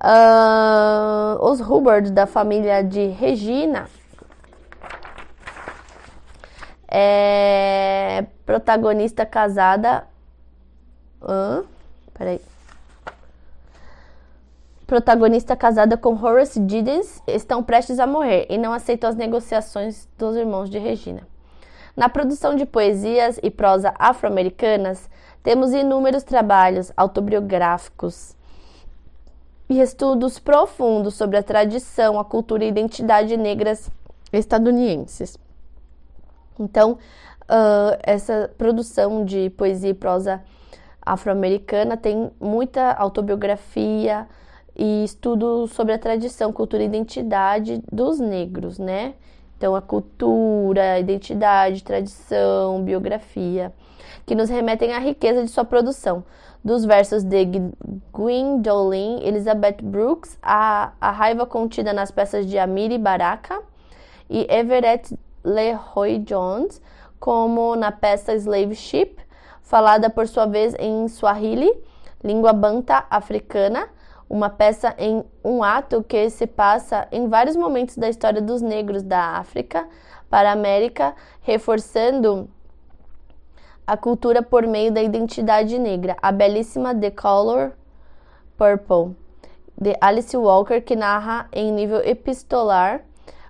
uh, 0.02 1.44
os 1.44 1.60
Hubbard, 1.60 2.10
da 2.12 2.26
família 2.26 2.82
de 2.82 3.08
Regina, 3.08 3.86
é 6.88 8.26
protagonista 8.44 9.24
casada. 9.26 10.06
Uh, 11.20 11.66
peraí 12.14 12.40
protagonista 14.86 15.56
casada 15.56 15.96
com 15.96 16.14
Horace 16.14 16.64
Giddens, 16.66 17.20
estão 17.26 17.62
prestes 17.62 17.98
a 17.98 18.06
morrer 18.06 18.46
e 18.48 18.56
não 18.56 18.72
aceitam 18.72 19.10
as 19.10 19.16
negociações 19.16 20.08
dos 20.16 20.36
irmãos 20.36 20.70
de 20.70 20.78
Regina. 20.78 21.22
Na 21.96 22.08
produção 22.08 22.54
de 22.54 22.64
poesias 22.64 23.40
e 23.42 23.50
prosa 23.50 23.92
afro-americanas, 23.98 25.10
temos 25.42 25.72
inúmeros 25.72 26.22
trabalhos 26.22 26.92
autobiográficos 26.96 28.36
e 29.68 29.80
estudos 29.80 30.38
profundos 30.38 31.14
sobre 31.14 31.36
a 31.36 31.42
tradição, 31.42 32.20
a 32.20 32.24
cultura 32.24 32.64
e 32.64 32.68
identidade 32.68 33.36
negras 33.36 33.90
estadunidenses. 34.32 35.36
Então, 36.58 36.92
uh, 36.92 37.98
essa 38.02 38.50
produção 38.56 39.24
de 39.24 39.50
poesia 39.50 39.90
e 39.90 39.94
prosa 39.94 40.42
afro-americana 41.00 41.96
tem 41.96 42.30
muita 42.40 42.92
autobiografia, 42.92 44.26
e 44.76 45.04
estudo 45.04 45.66
sobre 45.68 45.94
a 45.94 45.98
tradição, 45.98 46.52
cultura 46.52 46.82
e 46.82 46.86
identidade 46.86 47.82
dos 47.90 48.20
negros, 48.20 48.78
né? 48.78 49.14
Então, 49.56 49.74
a 49.74 49.80
cultura, 49.80 50.92
a 50.92 51.00
identidade, 51.00 51.82
tradição, 51.82 52.82
biografia, 52.82 53.72
que 54.26 54.34
nos 54.34 54.50
remetem 54.50 54.92
à 54.92 54.98
riqueza 54.98 55.42
de 55.42 55.48
sua 55.48 55.64
produção. 55.64 56.22
Dos 56.62 56.84
versos 56.84 57.22
de 57.22 57.46
Gwendolyn 58.12 59.20
Elizabeth 59.22 59.78
Brooks, 59.82 60.38
a, 60.42 60.92
a 61.00 61.10
raiva 61.10 61.46
contida 61.46 61.92
nas 61.94 62.10
peças 62.10 62.44
de 62.44 62.58
Amiri 62.58 62.98
Baraka 62.98 63.62
e 64.28 64.46
Everett 64.50 65.16
Leroy 65.46 66.18
Jones, 66.18 66.82
como 67.20 67.76
na 67.76 67.92
peça 67.92 68.34
Slave 68.34 68.74
Ship, 68.74 69.16
falada 69.62 70.10
por 70.10 70.26
sua 70.26 70.46
vez 70.46 70.74
em 70.78 71.06
Swahili, 71.08 71.72
língua 72.22 72.52
banta 72.52 73.06
africana, 73.08 73.88
uma 74.28 74.50
peça 74.50 74.92
em 74.98 75.24
um 75.44 75.62
ato 75.62 76.02
que 76.02 76.28
se 76.30 76.46
passa 76.46 77.06
em 77.12 77.28
vários 77.28 77.54
momentos 77.54 77.96
da 77.96 78.08
história 78.08 78.42
dos 78.42 78.60
negros 78.60 79.04
da 79.04 79.38
África 79.38 79.86
para 80.28 80.50
a 80.50 80.52
América, 80.52 81.14
reforçando 81.42 82.50
a 83.86 83.96
cultura 83.96 84.42
por 84.42 84.66
meio 84.66 84.90
da 84.90 85.00
identidade 85.00 85.78
negra. 85.78 86.16
A 86.20 86.32
belíssima 86.32 86.92
The 86.92 87.12
Color 87.12 87.72
Purple, 88.58 89.16
de 89.80 89.96
Alice 90.00 90.36
Walker, 90.36 90.80
que 90.80 90.96
narra 90.96 91.48
em 91.52 91.70
nível 91.70 92.00
epistolar 92.04 93.04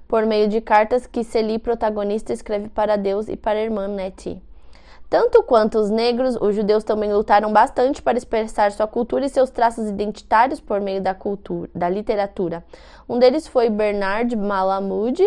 por 0.09 0.25
meio 0.27 0.49
de 0.49 0.61
cartas 0.61 1.07
que 1.07 1.25
Celie, 1.25 1.59
protagonista, 1.59 2.33
escreve 2.33 2.69
para 2.69 2.97
Deus 2.97 3.29
e 3.29 3.37
para 3.37 3.59
a 3.59 3.63
irmã 3.63 3.89
Nettie. 3.89 4.43
Tanto 5.09 5.43
quanto 5.45 5.79
os 5.79 5.89
negros, 5.89 6.37
os 6.41 6.55
judeus 6.55 6.83
também 6.83 7.13
lutaram 7.13 7.53
bastante 7.53 8.03
para 8.03 8.19
expressar 8.19 8.73
sua 8.73 8.89
cultura 8.89 9.25
e 9.25 9.29
seus 9.29 9.51
traços 9.51 9.89
identitários 9.89 10.61
por 10.61 10.81
meio 10.81 11.01
da 11.01 11.15
cultura, 11.15 11.71
da 11.73 11.89
literatura. 11.89 12.65
Um 13.09 13.19
deles 13.19 13.47
foi 13.47 13.71
Bernard 13.71 14.35
Malamud, 14.35 15.23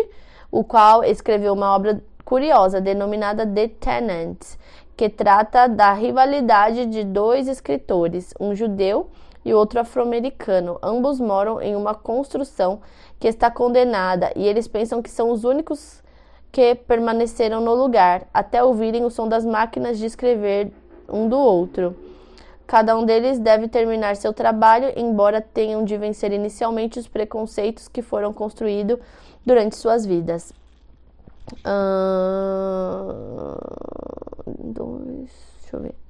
o 0.50 0.62
qual 0.62 1.02
escreveu 1.02 1.54
uma 1.54 1.74
obra 1.74 2.02
curiosa 2.26 2.78
denominada 2.78 3.46
The 3.46 3.68
Tenants, 3.68 4.58
que 4.96 5.08
trata 5.08 5.66
da 5.66 5.94
rivalidade 5.94 6.84
de 6.84 7.02
dois 7.02 7.48
escritores, 7.48 8.34
um 8.38 8.54
judeu 8.54 9.08
e 9.44 9.54
outro 9.54 9.80
afro-americano. 9.80 10.78
Ambos 10.82 11.20
moram 11.20 11.60
em 11.60 11.74
uma 11.74 11.94
construção 11.94 12.80
que 13.18 13.28
está 13.28 13.50
condenada 13.50 14.32
e 14.36 14.46
eles 14.46 14.68
pensam 14.68 15.02
que 15.02 15.10
são 15.10 15.30
os 15.30 15.44
únicos 15.44 16.02
que 16.52 16.74
permaneceram 16.74 17.60
no 17.60 17.74
lugar, 17.74 18.26
até 18.34 18.62
ouvirem 18.62 19.04
o 19.04 19.10
som 19.10 19.28
das 19.28 19.44
máquinas 19.44 19.98
de 19.98 20.06
escrever 20.06 20.72
um 21.08 21.28
do 21.28 21.38
outro. 21.38 21.94
Cada 22.66 22.96
um 22.96 23.04
deles 23.04 23.38
deve 23.38 23.68
terminar 23.68 24.16
seu 24.16 24.32
trabalho, 24.32 24.92
embora 24.96 25.40
tenham 25.40 25.84
de 25.84 25.96
vencer 25.96 26.32
inicialmente 26.32 26.98
os 26.98 27.08
preconceitos 27.08 27.88
que 27.88 28.00
foram 28.00 28.32
construídos 28.32 28.98
durante 29.44 29.76
suas 29.76 30.06
vidas. 30.06 30.52
Uh, 31.66 33.58
dois, 34.56 35.30
deixa 35.60 35.76
eu 35.76 35.80
ver. 35.80 36.09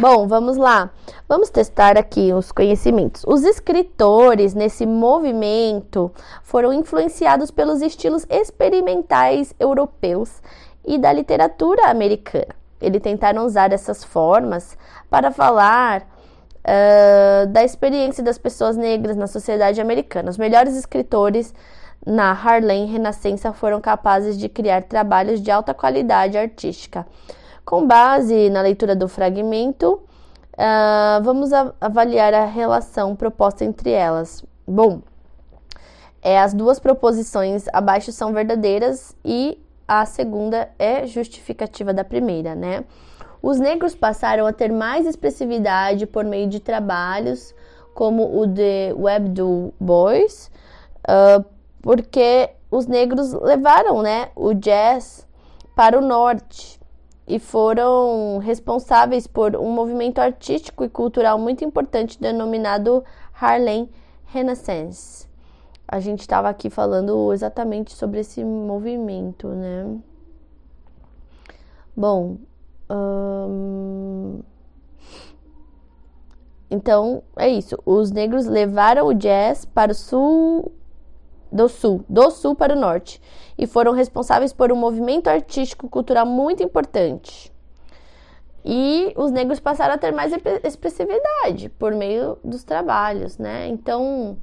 Bom, 0.00 0.28
vamos 0.28 0.56
lá. 0.56 0.90
Vamos 1.28 1.50
testar 1.50 1.98
aqui 1.98 2.32
os 2.32 2.52
conhecimentos. 2.52 3.24
Os 3.26 3.42
escritores 3.42 4.54
nesse 4.54 4.86
movimento 4.86 6.12
foram 6.44 6.72
influenciados 6.72 7.50
pelos 7.50 7.82
estilos 7.82 8.24
experimentais 8.30 9.52
europeus 9.58 10.40
e 10.86 10.98
da 10.98 11.12
literatura 11.12 11.90
americana. 11.90 12.54
Eles 12.80 13.02
tentaram 13.02 13.44
usar 13.44 13.72
essas 13.72 14.04
formas 14.04 14.78
para 15.10 15.32
falar 15.32 16.02
uh, 16.02 17.48
da 17.48 17.64
experiência 17.64 18.22
das 18.22 18.38
pessoas 18.38 18.76
negras 18.76 19.16
na 19.16 19.26
sociedade 19.26 19.80
americana. 19.80 20.30
Os 20.30 20.38
melhores 20.38 20.76
escritores 20.76 21.52
na 22.06 22.32
Harlem 22.32 22.86
Renascença 22.86 23.52
foram 23.52 23.80
capazes 23.80 24.38
de 24.38 24.48
criar 24.48 24.82
trabalhos 24.84 25.40
de 25.40 25.50
alta 25.50 25.74
qualidade 25.74 26.38
artística 26.38 27.06
com 27.68 27.86
base 27.86 28.48
na 28.48 28.62
leitura 28.62 28.96
do 28.96 29.06
fragmento, 29.06 30.00
uh, 30.54 31.22
vamos 31.22 31.50
avaliar 31.78 32.32
a 32.32 32.46
relação 32.46 33.14
proposta 33.14 33.62
entre 33.62 33.90
elas. 33.90 34.42
Bom, 34.66 35.02
é, 36.22 36.40
as 36.40 36.54
duas 36.54 36.80
proposições 36.80 37.66
abaixo 37.70 38.10
são 38.10 38.32
verdadeiras 38.32 39.14
e 39.22 39.62
a 39.86 40.06
segunda 40.06 40.70
é 40.78 41.06
justificativa 41.06 41.92
da 41.92 42.04
primeira, 42.04 42.54
né? 42.54 42.84
Os 43.42 43.60
negros 43.60 43.94
passaram 43.94 44.46
a 44.46 44.52
ter 44.52 44.72
mais 44.72 45.04
expressividade 45.06 46.06
por 46.06 46.24
meio 46.24 46.48
de 46.48 46.60
trabalhos 46.60 47.54
como 47.94 48.40
o 48.40 48.46
de 48.46 48.94
Web 48.94 49.28
Du 49.28 49.74
Bois, 49.78 50.50
uh, 51.06 51.44
porque 51.80 52.50
os 52.70 52.86
negros 52.86 53.32
levaram 53.32 54.02
né, 54.02 54.30
o 54.36 54.52
jazz 54.54 55.26
para 55.74 55.98
o 55.98 56.02
norte 56.02 56.78
e 57.26 57.38
foram 57.38 58.38
responsáveis 58.38 59.26
por 59.26 59.54
um 59.54 59.70
movimento 59.70 60.18
artístico 60.18 60.82
e 60.82 60.88
cultural 60.88 61.38
muito 61.38 61.62
importante 61.64 62.20
denominado 62.20 63.04
Harlem 63.38 63.88
Renaissance. 64.24 65.28
A 65.86 66.00
gente 66.00 66.20
estava 66.20 66.48
aqui 66.48 66.68
falando 66.68 67.32
exatamente 67.32 67.94
sobre 67.94 68.20
esse 68.20 68.44
movimento, 68.44 69.48
né? 69.48 69.98
Bom, 71.96 72.36
hum... 72.90 74.40
então 76.70 77.22
é 77.36 77.48
isso. 77.48 77.78
Os 77.84 78.10
negros 78.10 78.46
levaram 78.46 79.06
o 79.06 79.14
jazz 79.14 79.64
para 79.64 79.92
o 79.92 79.94
sul 79.94 80.72
do 81.50 81.68
sul, 81.68 82.04
do 82.08 82.30
sul 82.30 82.54
para 82.54 82.74
o 82.74 82.78
norte, 82.78 83.20
e 83.56 83.66
foram 83.66 83.92
responsáveis 83.92 84.52
por 84.52 84.70
um 84.72 84.76
movimento 84.76 85.28
artístico 85.28 85.88
cultural 85.88 86.26
muito 86.26 86.62
importante. 86.62 87.52
E 88.64 89.12
os 89.16 89.30
negros 89.30 89.60
passaram 89.60 89.94
a 89.94 89.98
ter 89.98 90.12
mais 90.12 90.32
expressividade 90.62 91.68
por 91.70 91.94
meio 91.94 92.38
dos 92.44 92.64
trabalhos, 92.64 93.38
né? 93.38 93.68
Então, 93.68 94.36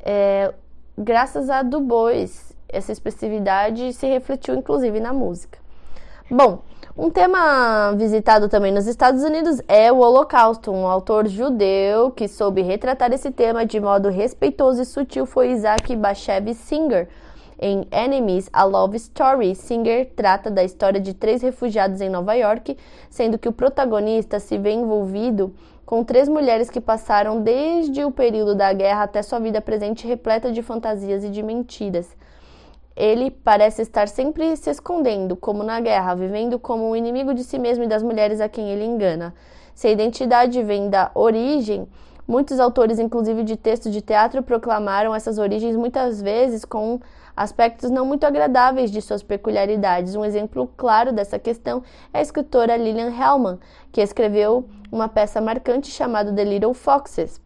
é, 0.00 0.52
graças 0.96 1.50
a 1.50 1.62
Du 1.62 1.80
Bois, 1.80 2.52
essa 2.68 2.92
expressividade 2.92 3.92
se 3.92 4.06
refletiu 4.06 4.54
inclusive 4.54 5.00
na 5.00 5.12
música. 5.12 5.58
Bom, 6.30 6.62
um 6.96 7.08
tema 7.08 7.94
visitado 7.96 8.48
também 8.48 8.70
nos 8.70 8.86
Estados 8.86 9.22
Unidos 9.22 9.62
é 9.66 9.90
o 9.90 9.98
Holocausto. 9.98 10.70
Um 10.70 10.86
autor 10.86 11.26
judeu 11.26 12.10
que 12.10 12.28
soube 12.28 12.60
retratar 12.60 13.12
esse 13.12 13.30
tema 13.30 13.64
de 13.64 13.80
modo 13.80 14.10
respeitoso 14.10 14.82
e 14.82 14.84
sutil 14.84 15.24
foi 15.24 15.52
Isaac 15.52 15.96
Bashevis 15.96 16.58
Singer. 16.58 17.08
Em 17.58 17.86
Enemies, 17.92 18.50
A 18.52 18.64
Love 18.64 18.96
Story, 18.96 19.54
Singer 19.54 20.10
trata 20.14 20.50
da 20.50 20.64
história 20.64 21.00
de 21.00 21.14
três 21.14 21.40
refugiados 21.40 22.00
em 22.00 22.10
Nova 22.10 22.34
York, 22.34 22.76
sendo 23.08 23.38
que 23.38 23.48
o 23.48 23.52
protagonista 23.52 24.40
se 24.40 24.58
vê 24.58 24.72
envolvido 24.72 25.54
com 25.86 26.02
três 26.02 26.28
mulheres 26.28 26.68
que 26.68 26.80
passaram 26.80 27.40
desde 27.40 28.04
o 28.04 28.10
período 28.10 28.54
da 28.54 28.72
guerra 28.72 29.04
até 29.04 29.22
sua 29.22 29.38
vida 29.38 29.60
presente 29.60 30.06
repleta 30.06 30.50
de 30.50 30.60
fantasias 30.60 31.24
e 31.24 31.30
de 31.30 31.42
mentiras. 31.42 32.08
Ele 32.96 33.30
parece 33.30 33.82
estar 33.82 34.08
sempre 34.08 34.56
se 34.56 34.70
escondendo, 34.70 35.34
como 35.34 35.62
na 35.62 35.80
guerra, 35.80 36.14
vivendo 36.14 36.58
como 36.58 36.90
um 36.90 36.96
inimigo 36.96 37.32
de 37.34 37.42
si 37.42 37.58
mesmo 37.58 37.84
e 37.84 37.88
das 37.88 38.02
mulheres 38.02 38.40
a 38.40 38.48
quem 38.48 38.70
ele 38.70 38.84
engana. 38.84 39.34
Se 39.74 39.86
a 39.86 39.90
identidade 39.90 40.62
vem 40.62 40.90
da 40.90 41.10
origem, 41.14 41.88
muitos 42.28 42.60
autores, 42.60 42.98
inclusive 42.98 43.42
de 43.42 43.56
textos 43.56 43.92
de 43.92 44.02
teatro, 44.02 44.42
proclamaram 44.42 45.14
essas 45.14 45.38
origens 45.38 45.76
muitas 45.76 46.20
vezes 46.20 46.64
com 46.64 47.00
aspectos 47.34 47.90
não 47.90 48.04
muito 48.04 48.24
agradáveis 48.24 48.90
de 48.90 49.00
suas 49.00 49.22
peculiaridades. 49.22 50.14
Um 50.14 50.24
exemplo 50.24 50.70
claro 50.76 51.12
dessa 51.12 51.38
questão 51.38 51.82
é 52.12 52.18
a 52.18 52.22
escritora 52.22 52.76
Lillian 52.76 53.10
Hellman, 53.10 53.58
que 53.90 54.02
escreveu 54.02 54.66
uma 54.90 55.08
peça 55.08 55.40
marcante 55.40 55.90
chamada 55.90 56.32
The 56.32 56.44
Little 56.44 56.74
Foxes. 56.74 57.40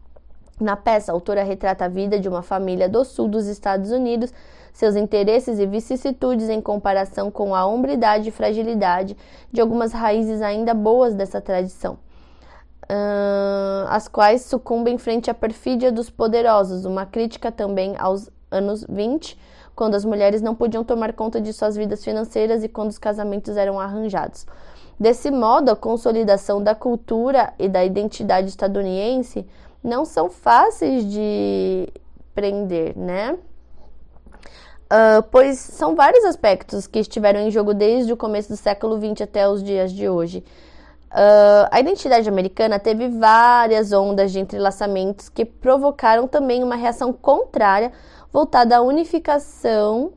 Na 0.59 0.75
peça, 0.75 1.11
a 1.11 1.15
autora 1.15 1.43
retrata 1.43 1.85
a 1.85 1.87
vida 1.87 2.19
de 2.19 2.27
uma 2.27 2.41
família 2.41 2.89
do 2.89 3.05
sul 3.05 3.27
dos 3.27 3.45
Estados 3.45 3.91
Unidos 3.91 4.33
seus 4.77 4.95
interesses 4.95 5.57
e 5.57 5.65
vicissitudes 5.65 6.49
em 6.49 6.61
comparação 6.61 7.31
com 7.31 7.55
a 7.55 7.65
hombridade 7.65 8.29
e 8.29 8.31
fragilidade 8.31 9.17
de 9.51 9.59
algumas 9.59 9.91
raízes 9.91 10.39
ainda 10.39 10.71
boas 10.71 11.15
dessa 11.15 11.41
tradição, 11.41 11.93
uh, 12.83 13.87
as 13.89 14.07
quais 14.07 14.43
sucumbem 14.43 14.99
frente 14.99 15.31
à 15.31 15.33
perfídia 15.33 15.91
dos 15.91 16.11
poderosos, 16.11 16.85
uma 16.85 17.07
crítica 17.07 17.51
também 17.51 17.95
aos 17.97 18.29
anos 18.51 18.85
20, 18.87 19.35
quando 19.75 19.95
as 19.95 20.05
mulheres 20.05 20.43
não 20.43 20.53
podiam 20.53 20.83
tomar 20.83 21.11
conta 21.13 21.41
de 21.41 21.51
suas 21.53 21.75
vidas 21.75 22.03
financeiras 22.03 22.63
e 22.63 22.69
quando 22.69 22.91
os 22.91 22.99
casamentos 22.99 23.57
eram 23.57 23.79
arranjados. 23.79 24.45
Desse 24.99 25.31
modo, 25.31 25.71
a 25.71 25.75
consolidação 25.75 26.61
da 26.61 26.75
cultura 26.75 27.51
e 27.57 27.67
da 27.67 27.83
identidade 27.83 28.49
estadunidense 28.49 29.43
não 29.83 30.05
são 30.05 30.29
fáceis 30.29 31.03
de 31.03 31.91
prender, 32.35 32.95
né? 32.95 33.39
Uh, 34.87 35.21
pois 35.31 35.59
são 35.59 35.95
vários 35.95 36.23
aspectos 36.23 36.87
que 36.87 36.99
estiveram 36.99 37.41
em 37.41 37.51
jogo 37.51 37.73
desde 37.73 38.13
o 38.13 38.17
começo 38.17 38.47
do 38.47 38.55
século 38.55 38.97
XX 38.97 39.21
até 39.21 39.47
os 39.47 39.61
dias 39.61 39.91
de 39.91 40.07
hoje. 40.07 40.43
Uh, 41.11 41.67
a 41.71 41.79
identidade 41.79 42.27
americana 42.27 42.79
teve 42.79 43.09
várias 43.09 43.91
ondas 43.91 44.31
de 44.31 44.39
entrelaçamentos 44.39 45.27
que 45.27 45.43
provocaram 45.43 46.27
também 46.27 46.63
uma 46.63 46.75
reação 46.75 47.11
contrária 47.11 47.91
voltada 48.31 48.77
à 48.77 48.81
unificação 48.81 50.13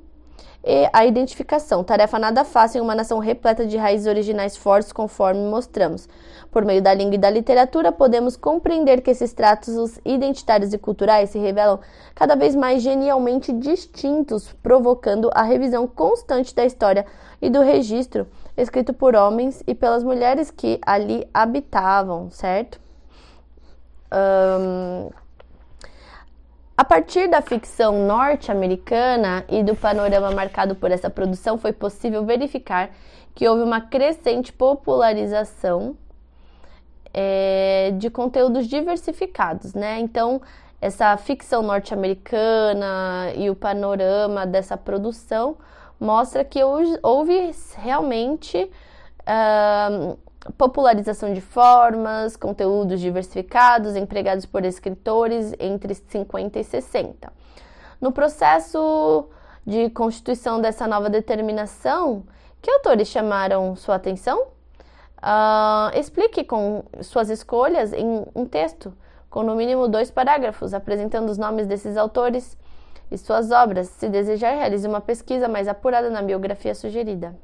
e 0.64 0.88
à 0.92 1.06
identificação. 1.06 1.82
Tarefa 1.82 2.18
nada 2.18 2.44
fácil 2.44 2.78
em 2.78 2.82
uma 2.82 2.94
nação 2.94 3.18
repleta 3.18 3.66
de 3.66 3.76
raízes 3.76 4.06
originais 4.06 4.56
fortes, 4.56 4.92
conforme 4.92 5.40
mostramos. 5.48 6.08
Por 6.50 6.64
meio 6.64 6.82
da 6.82 6.92
língua 6.92 7.14
e 7.14 7.18
da 7.18 7.30
literatura, 7.30 7.92
podemos 7.92 8.36
compreender 8.36 9.00
que 9.00 9.10
esses 9.10 9.32
traços 9.32 9.98
identitários 10.04 10.72
e 10.72 10.78
culturais 10.78 11.30
se 11.30 11.38
revelam 11.38 11.78
cada 12.14 12.34
vez 12.34 12.54
mais 12.54 12.82
genialmente 12.82 13.52
distintos, 13.52 14.52
provocando 14.62 15.30
a 15.34 15.42
revisão 15.42 15.86
constante 15.86 16.54
da 16.54 16.64
história 16.64 17.06
e 17.40 17.48
do 17.48 17.60
registro 17.62 18.26
escrito 18.56 18.92
por 18.92 19.14
homens 19.14 19.62
e 19.66 19.74
pelas 19.74 20.02
mulheres 20.04 20.50
que 20.50 20.78
ali 20.84 21.26
habitavam, 21.32 22.30
certo? 22.30 22.80
Um, 24.12 25.10
a 26.80 26.84
partir 26.84 27.28
da 27.28 27.42
ficção 27.42 28.06
norte-americana 28.06 29.44
e 29.50 29.62
do 29.62 29.76
panorama 29.76 30.30
marcado 30.30 30.74
por 30.74 30.90
essa 30.90 31.10
produção, 31.10 31.58
foi 31.58 31.74
possível 31.74 32.24
verificar 32.24 32.88
que 33.34 33.46
houve 33.46 33.62
uma 33.62 33.82
crescente 33.82 34.50
popularização 34.50 35.94
é, 37.12 37.92
de 37.98 38.08
conteúdos 38.08 38.66
diversificados, 38.66 39.74
né? 39.74 40.00
Então, 40.00 40.40
essa 40.80 41.14
ficção 41.18 41.62
norte-americana 41.62 43.30
e 43.36 43.50
o 43.50 43.54
panorama 43.54 44.46
dessa 44.46 44.74
produção 44.74 45.58
mostra 46.00 46.42
que 46.42 46.60
houve 46.64 47.54
realmente 47.76 48.70
uh, 49.28 50.18
popularização 50.56 51.32
de 51.34 51.40
formas, 51.40 52.36
conteúdos 52.36 53.00
diversificados 53.00 53.94
empregados 53.96 54.46
por 54.46 54.64
escritores 54.64 55.54
entre 55.58 55.94
50 55.94 56.58
e 56.58 56.64
60. 56.64 57.32
No 58.00 58.10
processo 58.10 59.28
de 59.66 59.90
constituição 59.90 60.60
dessa 60.60 60.86
nova 60.86 61.10
determinação, 61.10 62.24
que 62.62 62.70
autores 62.70 63.08
chamaram 63.08 63.76
sua 63.76 63.96
atenção? 63.96 64.48
Uh, 65.18 65.98
explique 65.98 66.44
com 66.44 66.82
suas 67.02 67.28
escolhas 67.28 67.92
em 67.92 68.24
um 68.34 68.46
texto, 68.46 68.92
com 69.28 69.42
no 69.42 69.54
mínimo 69.54 69.86
dois 69.86 70.10
parágrafos, 70.10 70.72
apresentando 70.72 71.28
os 71.28 71.36
nomes 71.36 71.66
desses 71.66 71.98
autores 71.98 72.56
e 73.10 73.18
suas 73.18 73.50
obras. 73.50 73.88
Se 73.88 74.08
desejar, 74.08 74.52
realize 74.52 74.88
uma 74.88 75.00
pesquisa 75.00 75.46
mais 75.46 75.68
apurada 75.68 76.08
na 76.08 76.22
biografia 76.22 76.74
sugerida. 76.74 77.34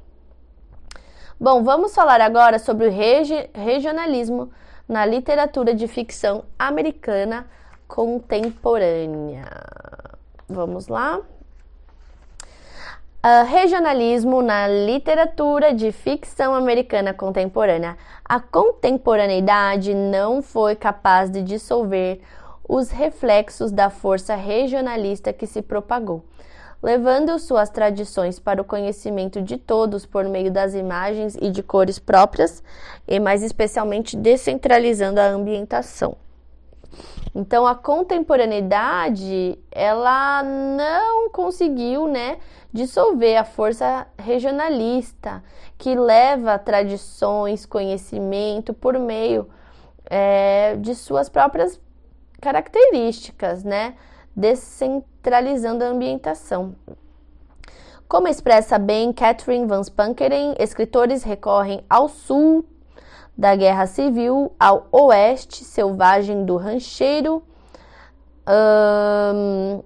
Bom, 1.39 1.63
vamos 1.63 1.93
falar 1.93 2.19
agora 2.19 2.57
sobre 2.57 2.87
o 2.87 2.91
regi 2.91 3.47
regionalismo 3.53 4.49
na 4.89 5.05
literatura 5.05 5.71
de 5.71 5.87
ficção 5.87 6.45
americana 6.57 7.45
contemporânea. 7.87 9.45
Vamos 10.49 10.87
lá. 10.87 11.19
Uh, 13.23 13.45
regionalismo 13.47 14.41
na 14.41 14.67
literatura 14.67 15.75
de 15.75 15.91
ficção 15.91 16.55
americana 16.55 17.13
contemporânea. 17.13 17.95
A 18.25 18.39
contemporaneidade 18.39 19.93
não 19.93 20.41
foi 20.41 20.75
capaz 20.75 21.29
de 21.29 21.43
dissolver 21.43 22.19
os 22.67 22.89
reflexos 22.89 23.71
da 23.71 23.91
força 23.91 24.33
regionalista 24.33 25.31
que 25.31 25.45
se 25.45 25.61
propagou, 25.61 26.25
levando 26.81 27.37
suas 27.39 27.69
tradições 27.69 28.39
para 28.39 28.61
o 28.61 28.65
conhecimento 28.65 29.41
de 29.41 29.57
todos 29.57 30.05
por 30.05 30.25
meio 30.25 30.51
das 30.51 30.73
imagens 30.73 31.35
e 31.39 31.49
de 31.49 31.63
cores 31.63 31.99
próprias, 31.99 32.63
e 33.07 33.19
mais 33.19 33.41
especialmente 33.43 34.15
descentralizando 34.15 35.19
a 35.19 35.27
ambientação. 35.27 36.15
Então 37.35 37.67
a 37.67 37.75
contemporaneidade 37.75 39.59
ela 39.71 40.41
não 40.43 41.29
conseguiu, 41.29 42.07
né, 42.07 42.37
dissolver 42.73 43.37
a 43.37 43.43
força 43.43 44.07
regionalista 44.17 45.43
que 45.77 45.95
leva 45.95 46.57
tradições, 46.57 47.65
conhecimento 47.65 48.73
por 48.73 48.97
meio 48.97 49.47
é, 50.09 50.75
de 50.77 50.95
suas 50.95 51.29
próprias 51.29 51.79
características, 52.41 53.63
né, 53.63 53.95
descentralizando 54.37 55.83
a 55.83 55.87
ambientação. 55.87 56.75
Como 58.07 58.27
expressa 58.27 58.77
bem 58.77 59.11
Catherine 59.11 59.65
Van 59.65 59.83
Spankeren, 59.83 60.53
escritores 60.59 61.23
recorrem 61.23 61.83
ao 61.89 62.07
sul 62.07 62.63
da 63.35 63.55
Guerra 63.55 63.87
Civil 63.87 64.53
ao 64.59 64.87
oeste 64.91 65.63
selvagem 65.63 66.45
do 66.45 66.55
rancheiro, 66.55 67.43
hum, 68.47 69.83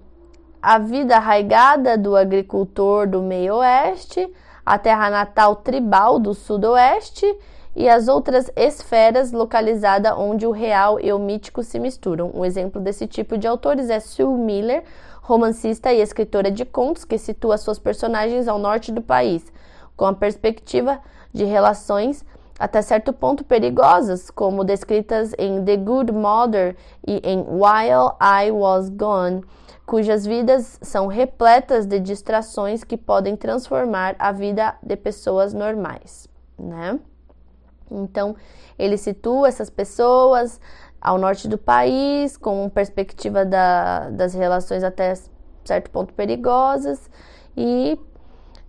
a 0.60 0.78
vida 0.78 1.16
arraigada 1.16 1.98
do 1.98 2.14
agricultor 2.14 3.08
do 3.08 3.22
meio-oeste, 3.22 4.32
a 4.64 4.78
terra 4.78 5.10
natal 5.10 5.56
tribal 5.56 6.20
do 6.20 6.34
sudoeste 6.34 7.26
e 7.74 7.88
as 7.88 8.08
outras 8.08 8.50
esferas 8.54 9.32
localizadas 9.32 10.12
onde 10.16 10.46
o 10.46 10.50
real 10.50 11.00
e 11.00 11.12
o 11.12 11.18
mítico 11.18 11.62
se 11.62 11.78
misturam. 11.78 12.30
Um 12.34 12.44
exemplo 12.44 12.80
desse 12.80 13.06
tipo 13.06 13.38
de 13.38 13.46
autores 13.46 13.88
é 13.90 13.98
Sue 13.98 14.26
Miller, 14.26 14.84
romancista 15.22 15.92
e 15.92 16.00
escritora 16.00 16.50
de 16.50 16.64
contos 16.64 17.04
que 17.04 17.16
situa 17.16 17.56
suas 17.56 17.78
personagens 17.78 18.48
ao 18.48 18.58
norte 18.58 18.92
do 18.92 19.00
país, 19.00 19.52
com 19.96 20.04
a 20.04 20.12
perspectiva 20.14 21.00
de 21.32 21.44
relações 21.44 22.24
até 22.58 22.80
certo 22.80 23.12
ponto 23.12 23.44
perigosas, 23.44 24.30
como 24.30 24.62
descritas 24.62 25.34
em 25.36 25.64
The 25.64 25.76
Good 25.78 26.12
Mother 26.12 26.76
e 27.04 27.20
em 27.24 27.40
While 27.40 28.12
I 28.20 28.52
Was 28.52 28.88
Gone, 28.88 29.42
cujas 29.84 30.24
vidas 30.24 30.78
são 30.80 31.06
repletas 31.08 31.86
de 31.86 31.98
distrações 31.98 32.84
que 32.84 32.96
podem 32.96 33.36
transformar 33.36 34.14
a 34.18 34.30
vida 34.30 34.76
de 34.82 34.96
pessoas 34.96 35.52
normais, 35.52 36.28
né? 36.56 37.00
Então, 38.00 38.34
ele 38.78 38.96
situa 38.96 39.48
essas 39.48 39.70
pessoas 39.70 40.60
ao 41.00 41.18
norte 41.18 41.48
do 41.48 41.58
país, 41.58 42.36
com 42.36 42.68
perspectiva 42.68 43.44
da, 43.44 44.10
das 44.10 44.34
relações 44.34 44.84
até 44.84 45.14
certo 45.64 45.90
ponto 45.90 46.14
perigosas 46.14 47.10
e 47.56 47.98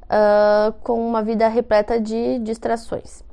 uh, 0.03 0.73
com 0.83 1.05
uma 1.07 1.21
vida 1.21 1.47
repleta 1.47 1.99
de 1.99 2.39
distrações. 2.39 3.23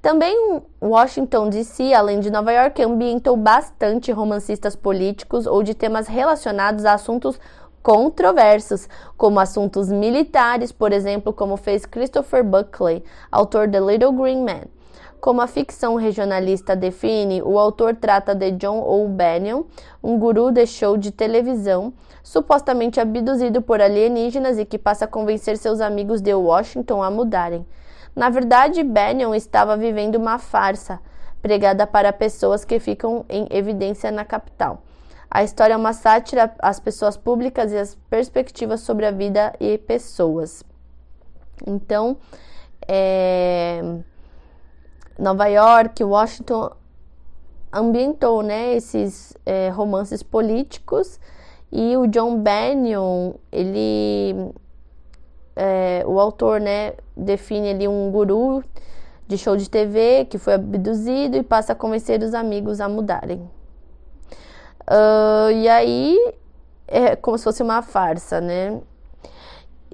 Também 0.00 0.62
Washington 0.80 1.48
DC, 1.48 1.92
além 1.92 2.20
de 2.20 2.30
Nova 2.30 2.52
York, 2.52 2.82
ambientou 2.82 3.36
bastante 3.36 4.12
romancistas 4.12 4.76
políticos 4.76 5.46
ou 5.46 5.62
de 5.62 5.74
temas 5.74 6.06
relacionados 6.06 6.84
a 6.84 6.94
assuntos 6.94 7.38
controversos, 7.82 8.88
como 9.16 9.40
assuntos 9.40 9.88
militares, 9.88 10.70
por 10.70 10.92
exemplo, 10.92 11.32
como 11.32 11.56
fez 11.56 11.86
Christopher 11.86 12.44
Buckley, 12.44 13.02
autor 13.30 13.66
de 13.66 13.80
Little 13.80 14.12
Green 14.12 14.44
Man. 14.44 14.66
Como 15.20 15.40
a 15.40 15.48
ficção 15.48 15.96
regionalista 15.96 16.76
define, 16.76 17.42
o 17.42 17.58
autor 17.58 17.96
trata 17.96 18.34
de 18.34 18.52
John 18.52 18.80
O'Banion, 18.80 19.64
um 20.02 20.16
guru 20.16 20.52
de 20.52 20.64
show 20.64 20.96
de 20.96 21.10
televisão, 21.10 21.92
supostamente 22.22 23.00
abduzido 23.00 23.60
por 23.60 23.80
alienígenas 23.80 24.58
e 24.58 24.64
que 24.64 24.78
passa 24.78 25.06
a 25.06 25.08
convencer 25.08 25.56
seus 25.56 25.80
amigos 25.80 26.20
de 26.20 26.32
Washington 26.32 27.02
a 27.02 27.10
mudarem. 27.10 27.66
Na 28.14 28.30
verdade, 28.30 28.82
Bannon 28.84 29.34
estava 29.34 29.76
vivendo 29.76 30.16
uma 30.16 30.38
farsa 30.38 31.00
pregada 31.42 31.86
para 31.86 32.12
pessoas 32.12 32.64
que 32.64 32.78
ficam 32.78 33.24
em 33.28 33.46
evidência 33.50 34.10
na 34.12 34.24
capital. 34.24 34.82
A 35.30 35.42
história 35.42 35.74
é 35.74 35.76
uma 35.76 35.92
sátira 35.92 36.54
às 36.60 36.78
pessoas 36.78 37.16
públicas 37.16 37.72
e 37.72 37.76
às 37.76 37.94
perspectivas 38.08 38.80
sobre 38.80 39.04
a 39.04 39.10
vida 39.10 39.52
e 39.60 39.78
pessoas. 39.78 40.64
Então, 41.66 42.16
é, 42.86 43.82
Nova 45.18 45.46
York, 45.46 46.02
Washington 46.04 46.70
ambientou 47.72 48.42
né, 48.42 48.74
esses 48.74 49.36
é, 49.44 49.68
romances 49.68 50.22
políticos 50.22 51.18
e 51.70 51.96
o 51.96 52.06
John 52.06 52.38
Bannon, 52.38 53.34
ele 53.52 54.52
é, 55.54 56.04
o 56.06 56.20
autor, 56.20 56.60
né, 56.60 56.94
define 57.16 57.70
ali 57.70 57.88
um 57.88 58.10
guru 58.10 58.64
de 59.26 59.36
show 59.36 59.56
de 59.56 59.68
TV 59.68 60.24
que 60.24 60.38
foi 60.38 60.54
abduzido 60.54 61.36
e 61.36 61.42
passa 61.42 61.72
a 61.72 61.76
convencer 61.76 62.22
os 62.22 62.32
amigos 62.32 62.80
a 62.80 62.88
mudarem. 62.88 63.40
Uh, 64.88 65.50
e 65.50 65.68
aí 65.68 66.34
é 66.86 67.14
como 67.14 67.36
se 67.36 67.44
fosse 67.44 67.62
uma 67.62 67.82
farsa, 67.82 68.40
né? 68.40 68.80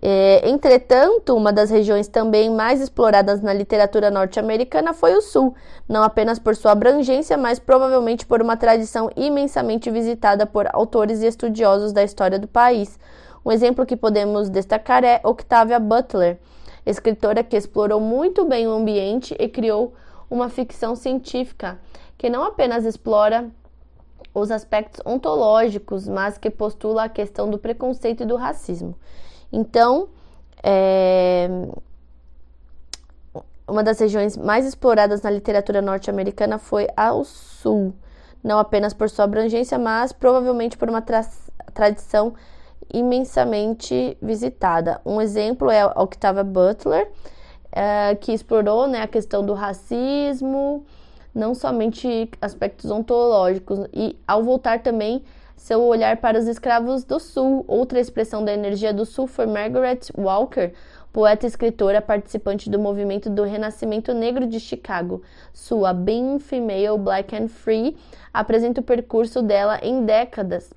É, 0.06 0.46
entretanto, 0.50 1.34
uma 1.34 1.50
das 1.50 1.70
regiões 1.70 2.06
também 2.06 2.50
mais 2.50 2.78
exploradas 2.78 3.40
na 3.40 3.54
literatura 3.54 4.10
norte-americana 4.10 4.92
foi 4.92 5.14
o 5.14 5.22
Sul, 5.22 5.54
não 5.88 6.02
apenas 6.02 6.38
por 6.38 6.54
sua 6.54 6.72
abrangência, 6.72 7.38
mas 7.38 7.58
provavelmente 7.58 8.26
por 8.26 8.42
uma 8.42 8.54
tradição 8.54 9.10
imensamente 9.16 9.90
visitada 9.90 10.44
por 10.44 10.68
autores 10.74 11.22
e 11.22 11.26
estudiosos 11.26 11.90
da 11.90 12.04
história 12.04 12.38
do 12.38 12.46
país. 12.46 12.98
Um 13.42 13.50
exemplo 13.50 13.86
que 13.86 13.96
podemos 13.96 14.50
destacar 14.50 15.02
é 15.04 15.22
Octavia 15.24 15.80
Butler, 15.80 16.38
escritora 16.84 17.42
que 17.42 17.56
explorou 17.56 17.98
muito 17.98 18.44
bem 18.44 18.68
o 18.68 18.72
ambiente 18.72 19.34
e 19.38 19.48
criou 19.48 19.94
uma 20.28 20.50
ficção 20.50 20.94
científica 20.94 21.78
que 22.18 22.28
não 22.28 22.44
apenas 22.44 22.84
explora 22.84 23.50
os 24.34 24.50
aspectos 24.50 25.00
ontológicos, 25.06 26.06
mas 26.06 26.36
que 26.36 26.50
postula 26.50 27.04
a 27.04 27.08
questão 27.08 27.48
do 27.48 27.56
preconceito 27.56 28.22
e 28.22 28.26
do 28.26 28.36
racismo. 28.36 28.94
Então, 29.54 30.08
é, 30.60 31.48
uma 33.68 33.84
das 33.84 34.00
regiões 34.00 34.36
mais 34.36 34.66
exploradas 34.66 35.22
na 35.22 35.30
literatura 35.30 35.80
norte-americana 35.80 36.58
foi 36.58 36.88
ao 36.96 37.24
sul, 37.24 37.94
não 38.42 38.58
apenas 38.58 38.92
por 38.92 39.08
sua 39.08 39.26
abrangência, 39.26 39.78
mas 39.78 40.12
provavelmente 40.12 40.76
por 40.76 40.90
uma 40.90 41.00
tra 41.00 41.24
tradição 41.72 42.34
imensamente 42.92 44.18
visitada. 44.20 45.00
Um 45.06 45.20
exemplo 45.20 45.70
é 45.70 45.82
a 45.82 46.02
Octavia 46.02 46.44
Butler, 46.44 47.10
é, 47.70 48.14
que 48.16 48.32
explorou 48.32 48.88
né, 48.88 49.02
a 49.02 49.08
questão 49.08 49.44
do 49.44 49.54
racismo, 49.54 50.84
não 51.32 51.54
somente 51.54 52.28
aspectos 52.40 52.90
ontológicos, 52.90 53.86
e 53.92 54.18
ao 54.26 54.42
voltar 54.42 54.82
também 54.82 55.24
seu 55.56 55.82
olhar 55.82 56.18
para 56.18 56.38
os 56.38 56.46
escravos 56.46 57.04
do 57.04 57.18
Sul. 57.18 57.64
Outra 57.66 58.00
expressão 58.00 58.44
da 58.44 58.52
energia 58.52 58.92
do 58.92 59.04
Sul 59.06 59.26
foi 59.26 59.46
Margaret 59.46 60.00
Walker, 60.16 60.72
poeta 61.12 61.46
e 61.46 61.48
escritora 61.48 62.02
participante 62.02 62.68
do 62.68 62.78
movimento 62.78 63.30
do 63.30 63.44
Renascimento 63.44 64.12
Negro 64.12 64.46
de 64.46 64.58
Chicago. 64.58 65.22
Sua 65.52 65.92
Being 65.92 66.38
Female, 66.38 66.98
Black 66.98 67.34
and 67.36 67.48
Free 67.48 67.96
apresenta 68.32 68.80
o 68.80 68.84
percurso 68.84 69.40
dela 69.42 69.78
em 69.82 70.04
décadas 70.04 70.72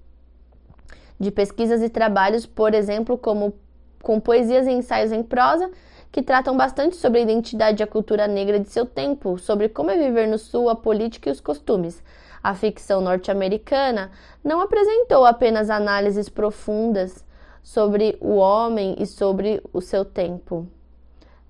de 1.19 1.31
pesquisas 1.31 1.81
e 1.81 1.89
trabalhos, 1.89 2.45
por 2.45 2.73
exemplo, 2.73 3.17
como 3.17 3.55
com 4.01 4.19
poesias 4.19 4.67
e 4.67 4.71
ensaios 4.71 5.11
em 5.11 5.23
prosa, 5.23 5.69
que 6.11 6.21
tratam 6.21 6.55
bastante 6.55 6.95
sobre 6.95 7.19
a 7.19 7.23
identidade 7.23 7.81
e 7.81 7.83
a 7.83 7.87
cultura 7.87 8.27
negra 8.27 8.59
de 8.59 8.69
seu 8.69 8.85
tempo, 8.85 9.37
sobre 9.37 9.67
como 9.67 9.91
é 9.91 9.97
viver 9.97 10.27
no 10.27 10.37
Sul, 10.37 10.69
a 10.69 10.75
política 10.75 11.29
e 11.29 11.31
os 11.31 11.41
costumes. 11.41 12.01
A 12.43 12.53
ficção 12.53 13.01
norte-americana 13.01 14.11
não 14.43 14.61
apresentou 14.61 15.25
apenas 15.25 15.69
análises 15.69 16.29
profundas 16.29 17.25
sobre 17.63 18.17
o 18.21 18.35
homem 18.35 18.95
e 18.97 19.05
sobre 19.05 19.61
o 19.73 19.81
seu 19.81 20.05
tempo, 20.05 20.67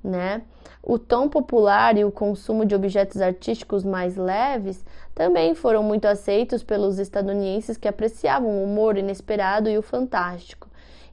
né? 0.03 0.41
O 0.81 0.97
tom 0.97 1.27
popular 1.27 1.97
e 1.97 2.05
o 2.05 2.11
consumo 2.11 2.65
de 2.65 2.73
objetos 2.73 3.21
artísticos 3.21 3.83
mais 3.83 4.15
leves 4.15 4.85
também 5.13 5.53
foram 5.53 5.83
muito 5.83 6.05
aceitos 6.05 6.63
pelos 6.63 6.97
estadunidenses 6.97 7.75
que 7.75 7.87
apreciavam 7.87 8.49
o 8.49 8.63
humor 8.63 8.97
inesperado 8.97 9.69
e 9.69 9.77
o 9.77 9.81
fantástico. 9.81 10.67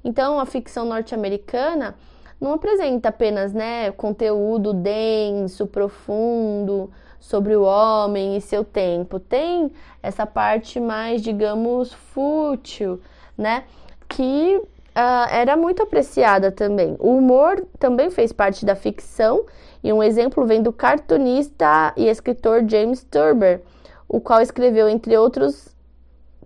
Então, 0.04 0.38
a 0.38 0.46
ficção 0.46 0.84
norte-americana 0.84 1.96
não 2.40 2.52
apresenta 2.52 3.08
apenas 3.08 3.52
né, 3.52 3.90
conteúdo 3.92 4.72
denso, 4.72 5.66
profundo 5.66 6.90
sobre 7.24 7.56
o 7.56 7.62
homem 7.62 8.36
e 8.36 8.40
seu 8.40 8.62
tempo. 8.62 9.18
Tem 9.18 9.72
essa 10.02 10.26
parte 10.26 10.78
mais, 10.78 11.22
digamos, 11.22 11.90
fútil, 11.90 13.00
né? 13.36 13.64
Que 14.06 14.58
uh, 14.58 15.30
era 15.30 15.56
muito 15.56 15.82
apreciada 15.82 16.52
também. 16.52 16.96
O 17.00 17.16
humor 17.16 17.66
também 17.78 18.10
fez 18.10 18.30
parte 18.30 18.66
da 18.66 18.76
ficção, 18.76 19.46
e 19.82 19.90
um 19.90 20.02
exemplo 20.02 20.46
vem 20.46 20.62
do 20.62 20.70
cartunista 20.70 21.94
e 21.96 22.08
escritor 22.08 22.62
James 22.68 23.02
Turber, 23.04 23.62
o 24.06 24.20
qual 24.20 24.42
escreveu, 24.42 24.86
entre 24.86 25.16
outros 25.16 25.74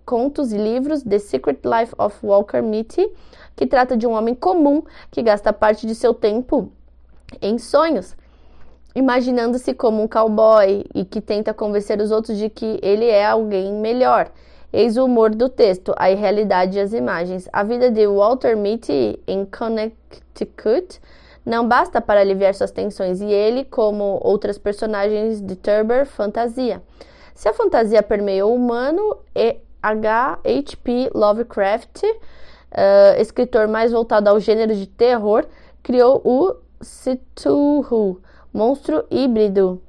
contos 0.05 0.53
e 0.53 0.57
livros, 0.57 1.03
The 1.03 1.19
Secret 1.19 1.59
Life 1.65 1.93
of 1.97 2.17
Walker 2.25 2.61
Mitty, 2.61 3.05
que 3.53 3.67
trata 3.67 3.97
de 3.97 4.07
um 4.07 4.11
homem 4.11 4.33
comum 4.33 4.81
que 5.11 5.21
gasta 5.21 5.51
parte 5.51 5.85
de 5.85 5.93
seu 5.93 6.13
tempo 6.13 6.71
em 7.41 7.57
sonhos, 7.57 8.15
imaginando-se 8.99 9.73
como 9.73 10.03
um 10.03 10.07
cowboy 10.07 10.83
e 10.93 11.05
que 11.05 11.21
tenta 11.21 11.53
convencer 11.53 11.99
os 12.01 12.11
outros 12.11 12.37
de 12.37 12.49
que 12.49 12.79
ele 12.81 13.05
é 13.05 13.25
alguém 13.25 13.73
melhor. 13.73 14.29
Eis 14.71 14.97
o 14.97 15.05
humor 15.05 15.33
do 15.33 15.49
texto, 15.49 15.95
a 15.97 16.11
irrealidade 16.11 16.77
e 16.77 16.81
as 16.81 16.93
imagens. 16.93 17.49
A 17.51 17.63
vida 17.63 17.89
de 17.89 18.05
Walter 18.05 18.55
Mitty 18.55 19.19
em 19.25 19.45
Connecticut 19.45 20.99
não 21.45 21.67
basta 21.67 21.99
para 21.99 22.19
aliviar 22.19 22.53
suas 22.53 22.69
tensões, 22.69 23.21
e 23.21 23.25
ele, 23.25 23.63
como 23.63 24.19
outras 24.21 24.57
personagens 24.59 25.41
de 25.41 25.55
Turber, 25.55 26.05
fantasia. 26.05 26.83
Se 27.33 27.49
a 27.49 27.53
fantasia 27.53 28.03
permeou 28.03 28.51
o 28.51 28.55
humano, 28.55 29.17
H. 29.33 30.39
H.P. 30.43 31.09
Lovecraft, 31.15 32.03
uh, 32.03 33.19
escritor 33.19 33.67
mais 33.67 33.91
voltado 33.91 34.29
ao 34.29 34.39
gênero 34.39 34.75
de 34.75 34.85
terror, 34.85 35.45
criou 35.81 36.21
o 36.23 36.53
Cthulhu, 36.81 38.21
monstro 38.53 39.05
híbrido, 39.09 39.81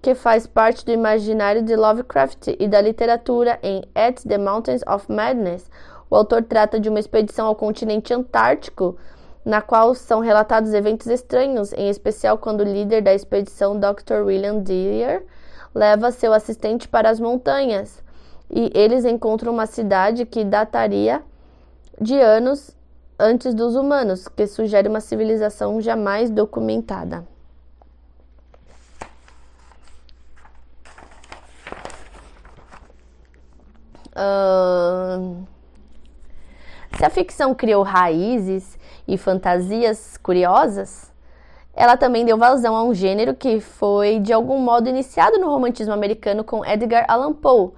que 0.00 0.14
faz 0.14 0.46
parte 0.46 0.84
do 0.84 0.92
imaginário 0.92 1.62
de 1.62 1.76
Lovecraft 1.76 2.48
e 2.58 2.66
da 2.66 2.80
literatura 2.80 3.58
em 3.62 3.82
At 3.94 4.22
the 4.26 4.38
Mountains 4.38 4.82
of 4.86 5.10
Madness. 5.10 5.70
O 6.10 6.16
autor 6.16 6.42
trata 6.42 6.78
de 6.78 6.88
uma 6.88 6.98
expedição 6.98 7.46
ao 7.46 7.54
continente 7.54 8.12
antártico, 8.12 8.96
na 9.44 9.62
qual 9.62 9.94
são 9.94 10.20
relatados 10.20 10.74
eventos 10.74 11.06
estranhos, 11.06 11.72
em 11.72 11.88
especial 11.88 12.38
quando 12.38 12.60
o 12.60 12.64
líder 12.64 13.02
da 13.02 13.14
expedição, 13.14 13.78
Dr. 13.78 14.24
William 14.24 14.58
Deere, 14.58 15.24
leva 15.74 16.10
seu 16.10 16.32
assistente 16.32 16.88
para 16.88 17.08
as 17.08 17.18
montanhas 17.18 18.02
e 18.50 18.70
eles 18.74 19.04
encontram 19.04 19.52
uma 19.52 19.66
cidade 19.66 20.26
que 20.26 20.44
dataria 20.44 21.22
de 21.98 22.20
anos 22.20 22.76
antes 23.18 23.54
dos 23.54 23.74
humanos, 23.74 24.28
que 24.28 24.46
sugere 24.46 24.88
uma 24.88 25.00
civilização 25.00 25.80
jamais 25.80 26.28
documentada. 26.28 27.26
Se 36.96 37.04
a 37.04 37.10
ficção 37.10 37.54
criou 37.54 37.82
raízes 37.82 38.78
e 39.08 39.16
fantasias 39.16 40.16
curiosas, 40.16 41.12
ela 41.74 41.96
também 41.96 42.24
deu 42.24 42.36
vazão 42.36 42.76
a 42.76 42.82
um 42.82 42.92
gênero 42.92 43.34
que 43.34 43.60
foi 43.60 44.18
de 44.18 44.32
algum 44.32 44.58
modo 44.58 44.88
iniciado 44.88 45.38
no 45.38 45.48
romantismo 45.48 45.92
americano 45.94 46.44
com 46.44 46.64
Edgar 46.64 47.06
Allan 47.08 47.32
Poe, 47.32 47.70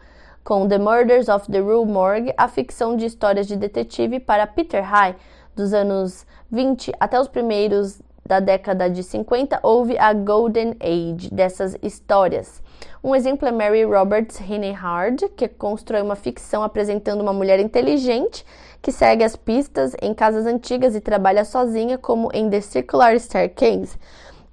com 0.43 0.67
The 0.69 0.79
Murders 0.79 1.29
of 1.29 1.51
the 1.51 1.61
Rue 1.61 1.87
Morgue, 1.87 2.35
a 2.37 2.49
ficção 2.49 2.97
de 2.97 3.07
histórias 3.07 3.47
de 3.47 3.57
detetive 3.57 4.19
para 4.19 4.47
Peter 4.47 4.83
High, 4.83 5.17
dos 5.55 5.73
anos 5.73 6.27
20 6.51 6.93
até 6.99 7.19
os 7.21 7.29
primeiros 7.29 8.03
da 8.27 8.41
década 8.41 8.91
de 8.91 9.03
50, 9.03 9.61
houve 9.63 9.97
a 9.99 10.13
Golden 10.13 10.77
Age 10.81 11.31
dessas 11.33 11.77
histórias. 11.83 12.63
Um 13.05 13.15
exemplo 13.15 13.47
é 13.47 13.53
Mary 13.53 13.85
Roberts 13.85 14.41
Hinehard, 14.41 15.29
que 15.37 15.47
constrói 15.47 16.01
uma 16.01 16.17
ficção 16.17 16.63
apresentando 16.63 17.21
uma 17.21 17.35
mulher 17.35 17.61
inteligente 17.61 18.47
que 18.81 18.91
segue 18.91 19.23
as 19.23 19.37
pistas 19.37 19.95
em 20.01 20.15
casas 20.15 20.47
antigas 20.47 20.97
e 20.97 21.03
trabalha 21.03 21.45
sozinha, 21.45 21.99
como 21.99 22.31
em 22.33 22.49
The 22.49 22.63
Circular 22.63 23.15
Staircase, 23.21 23.99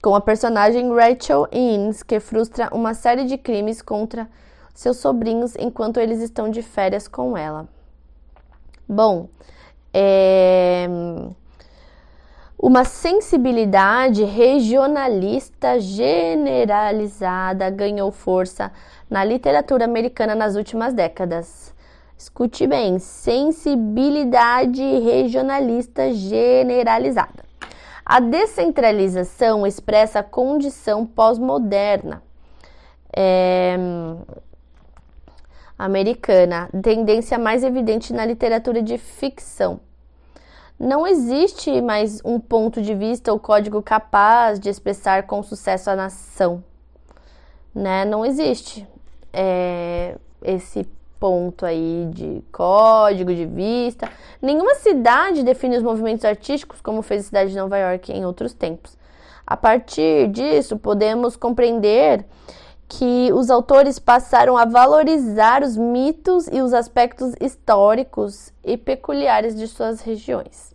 com 0.02 0.14
a 0.14 0.20
personagem 0.20 0.94
Rachel 0.94 1.48
Innes, 1.50 2.04
que 2.04 2.20
frustra 2.20 2.68
uma 2.74 2.94
série 2.94 3.24
de 3.24 3.38
crimes 3.38 3.82
contra 3.82 4.28
seus 4.74 4.98
sobrinhos 4.98 5.56
enquanto 5.56 5.98
eles 5.98 6.20
estão 6.20 6.50
de 6.50 6.62
férias 6.62 7.08
com 7.08 7.38
ela. 7.38 7.70
Bom, 8.86 9.30
é... 9.94 10.90
uma 12.62 12.84
sensibilidade 12.84 14.24
regionalista 14.24 15.80
generalizada 15.80 17.72
ganhou 17.72 18.12
força 18.12 18.72
na 19.10 19.24
literatura 19.24 19.86
americana 19.86 20.36
nas 20.36 20.56
últimas 20.56 20.94
décadas. 20.94 21.74
Escute 22.16 22.68
bem, 22.68 23.00
sensibilidade 23.00 24.84
regionalista 25.00 26.14
generalizada. 26.14 27.44
A 28.06 28.20
descentralização 28.20 29.66
expressa 29.66 30.20
a 30.20 30.24
condição 30.24 31.04
pós-moderna. 31.04 32.22
É, 33.12 33.76
americana, 35.80 36.70
tendência 36.84 37.40
mais 37.40 37.64
evidente 37.64 38.14
na 38.14 38.24
literatura 38.24 38.84
de 38.84 39.00
ficção. 39.00 39.80
Não 40.84 41.06
existe 41.06 41.80
mais 41.80 42.20
um 42.26 42.40
ponto 42.40 42.82
de 42.82 42.96
vista 42.96 43.32
ou 43.32 43.40
código 43.40 43.84
capaz 43.84 44.60
de 44.60 44.68
expressar 44.68 45.28
com 45.28 45.44
sucesso 45.44 45.92
a 45.92 45.96
nação. 45.96 46.64
Né? 47.74 48.04
Não 48.04 48.26
existe 48.26 48.88
é, 49.32 50.18
esse 50.42 50.90
ponto 51.20 51.68
aí 51.68 52.10
de 52.10 52.44
código 52.52 53.32
de 53.32 53.46
vista. 53.46 54.10
Nenhuma 54.42 54.74
cidade 54.74 55.44
define 55.44 55.78
os 55.78 55.84
movimentos 55.84 56.26
artísticos 56.26 56.82
como 56.82 57.04
fez 57.04 57.22
a 57.22 57.28
cidade 57.28 57.52
de 57.52 57.58
Nova 57.58 57.78
York 57.78 58.12
em 58.12 58.26
outros 58.26 58.52
tempos. 58.52 58.98
A 59.46 59.56
partir 59.56 60.30
disso, 60.30 60.80
podemos 60.80 61.36
compreender 61.36 62.26
que 62.88 63.32
os 63.34 63.52
autores 63.52 64.00
passaram 64.00 64.58
a 64.58 64.66
valorizar 64.66 65.62
os 65.62 65.78
mitos 65.78 66.48
e 66.48 66.60
os 66.60 66.74
aspectos 66.74 67.36
históricos 67.40 68.52
e 68.66 68.76
peculiares 68.78 69.56
de 69.56 69.68
suas 69.68 70.02
regiões. 70.02 70.71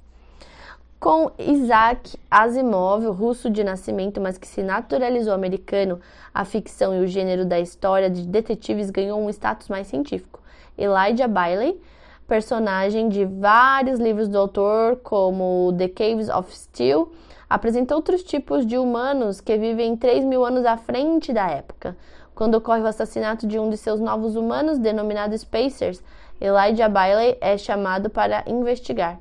Com 0.99 1.31
Isaac 1.39 2.19
Asimov, 2.31 3.07
russo 3.11 3.51
de 3.51 3.63
nascimento, 3.63 4.19
mas 4.19 4.39
que 4.39 4.47
se 4.49 4.63
naturalizou 4.63 5.35
americano, 5.35 6.01
a 6.33 6.43
ficção 6.45 6.95
e 6.95 7.05
o 7.05 7.07
gênero 7.07 7.45
da 7.45 7.61
história 7.61 8.09
de 8.09 8.27
detetives 8.27 8.89
ganhou 8.89 9.21
um 9.21 9.29
status 9.29 9.69
mais 9.69 9.87
científico. 9.89 10.41
Elijah 10.77 11.29
Bailey, 11.29 11.79
personagem 12.27 13.11
de 13.11 13.27
vários 13.27 14.01
livros 14.01 14.27
do 14.27 14.39
autor, 14.39 14.97
como 15.03 15.75
The 15.77 15.89
Caves 15.89 16.31
of 16.31 16.51
Steel, 16.57 17.13
apresenta 17.49 17.95
outros 17.95 18.23
tipos 18.23 18.67
de 18.67 18.79
humanos 18.79 19.41
que 19.41 19.57
vivem 19.59 19.97
3 19.97 20.25
mil 20.25 20.47
anos 20.47 20.65
à 20.65 20.79
frente 20.79 21.31
da 21.31 21.47
época. 21.47 21.95
Quando 22.35 22.55
ocorre 22.55 22.81
o 22.81 22.87
assassinato 22.87 23.47
de 23.47 23.59
um 23.59 23.69
de 23.69 23.77
seus 23.77 24.01
novos 24.01 24.35
humanos, 24.35 24.79
denominado 24.79 25.37
Spacers, 25.37 26.03
Elijah 26.41 26.89
Bailey 26.89 27.37
é 27.41 27.57
chamado 27.59 28.09
para 28.09 28.43
investigar. 28.47 29.21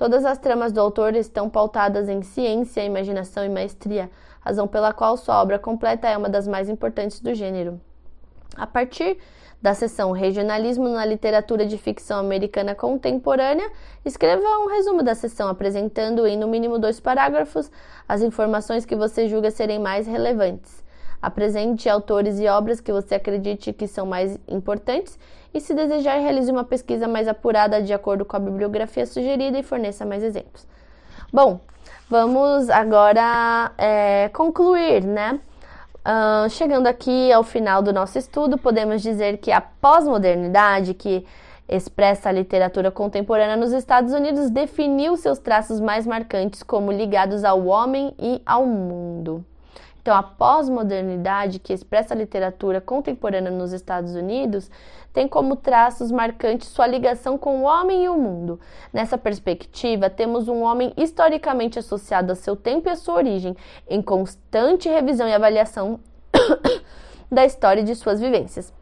Todas 0.00 0.24
as 0.24 0.38
tramas 0.38 0.72
do 0.72 0.80
autor 0.80 1.14
estão 1.14 1.50
pautadas 1.50 2.08
em 2.08 2.22
ciência, 2.22 2.82
imaginação 2.82 3.44
e 3.44 3.50
maestria, 3.50 4.10
razão 4.40 4.66
pela 4.66 4.94
qual 4.94 5.14
sua 5.14 5.42
obra 5.42 5.58
completa 5.58 6.08
é 6.08 6.16
uma 6.16 6.30
das 6.30 6.48
mais 6.48 6.70
importantes 6.70 7.20
do 7.20 7.34
gênero. 7.34 7.78
A 8.56 8.66
partir 8.66 9.18
da 9.60 9.74
seção 9.74 10.12
Regionalismo 10.12 10.88
na 10.88 11.04
Literatura 11.04 11.66
de 11.66 11.76
Ficção 11.76 12.18
Americana 12.18 12.74
Contemporânea, 12.74 13.70
escreva 14.02 14.42
um 14.60 14.68
resumo 14.68 15.02
da 15.02 15.14
sessão, 15.14 15.48
apresentando 15.48 16.26
em 16.26 16.38
no 16.38 16.48
mínimo 16.48 16.78
dois 16.78 16.98
parágrafos 16.98 17.70
as 18.08 18.22
informações 18.22 18.86
que 18.86 18.96
você 18.96 19.28
julga 19.28 19.50
serem 19.50 19.78
mais 19.78 20.06
relevantes. 20.06 20.82
Apresente 21.20 21.90
autores 21.90 22.40
e 22.40 22.48
obras 22.48 22.80
que 22.80 22.90
você 22.90 23.16
acredite 23.16 23.70
que 23.74 23.86
são 23.86 24.06
mais 24.06 24.38
importantes 24.48 25.18
e, 25.52 25.60
se 25.60 25.74
desejar, 25.74 26.18
realize 26.18 26.50
uma 26.50 26.64
pesquisa 26.64 27.08
mais 27.08 27.26
apurada 27.28 27.82
de 27.82 27.92
acordo 27.92 28.24
com 28.24 28.36
a 28.36 28.40
bibliografia 28.40 29.06
sugerida 29.06 29.58
e 29.58 29.62
forneça 29.62 30.04
mais 30.04 30.22
exemplos. 30.22 30.66
Bom, 31.32 31.60
vamos 32.08 32.68
agora 32.70 33.72
é, 33.78 34.28
concluir, 34.32 35.04
né? 35.04 35.40
Uh, 36.00 36.48
chegando 36.48 36.86
aqui 36.86 37.30
ao 37.30 37.42
final 37.42 37.82
do 37.82 37.92
nosso 37.92 38.18
estudo, 38.18 38.56
podemos 38.56 39.02
dizer 39.02 39.36
que 39.36 39.52
a 39.52 39.60
pós-modernidade, 39.60 40.94
que 40.94 41.26
expressa 41.68 42.30
a 42.30 42.32
literatura 42.32 42.90
contemporânea 42.90 43.56
nos 43.56 43.72
Estados 43.72 44.12
Unidos, 44.12 44.50
definiu 44.50 45.16
seus 45.16 45.38
traços 45.38 45.78
mais 45.78 46.06
marcantes 46.06 46.62
como 46.62 46.90
ligados 46.90 47.44
ao 47.44 47.66
homem 47.66 48.14
e 48.18 48.40
ao 48.46 48.64
mundo. 48.64 49.44
Então, 50.00 50.16
a 50.16 50.22
pós-modernidade, 50.22 51.58
que 51.58 51.72
expressa 51.72 52.14
a 52.14 52.16
literatura 52.16 52.80
contemporânea 52.80 53.50
nos 53.50 53.72
Estados 53.72 54.14
Unidos, 54.14 54.70
tem 55.12 55.28
como 55.28 55.56
traços 55.56 56.10
marcantes 56.10 56.68
sua 56.68 56.86
ligação 56.86 57.36
com 57.36 57.60
o 57.60 57.62
homem 57.64 58.04
e 58.04 58.08
o 58.08 58.16
mundo. 58.16 58.58
Nessa 58.92 59.18
perspectiva, 59.18 60.08
temos 60.08 60.48
um 60.48 60.62
homem 60.62 60.92
historicamente 60.96 61.78
associado 61.78 62.32
a 62.32 62.34
seu 62.34 62.56
tempo 62.56 62.88
e 62.88 62.92
a 62.92 62.96
sua 62.96 63.14
origem, 63.14 63.56
em 63.88 64.00
constante 64.00 64.88
revisão 64.88 65.28
e 65.28 65.34
avaliação 65.34 66.00
da 67.30 67.44
história 67.44 67.80
e 67.80 67.84
de 67.84 67.94
suas 67.94 68.20
vivências. 68.20 68.79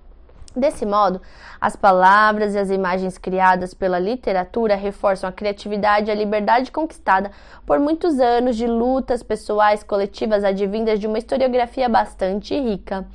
Desse 0.59 0.85
modo, 0.85 1.23
as 1.61 1.77
palavras 1.77 2.53
e 2.53 2.59
as 2.59 2.69
imagens 2.69 3.17
criadas 3.17 3.73
pela 3.75 3.97
literatura 3.97 4.75
reforçam 4.75 5.31
a 5.31 5.33
criatividade 5.33 6.09
e 6.09 6.11
a 6.11 6.15
liberdade 6.17 6.73
conquistada 6.73 7.31
por 7.65 7.79
muitos 7.79 8.19
anos 8.19 8.57
de 8.57 8.67
lutas 8.67 9.23
pessoais 9.23 9.85
coletivas 9.85 10.43
advindas 10.43 10.99
de 10.99 11.07
uma 11.07 11.19
historiografia 11.19 11.89
bastante 11.89 12.59
rica. 12.59 13.07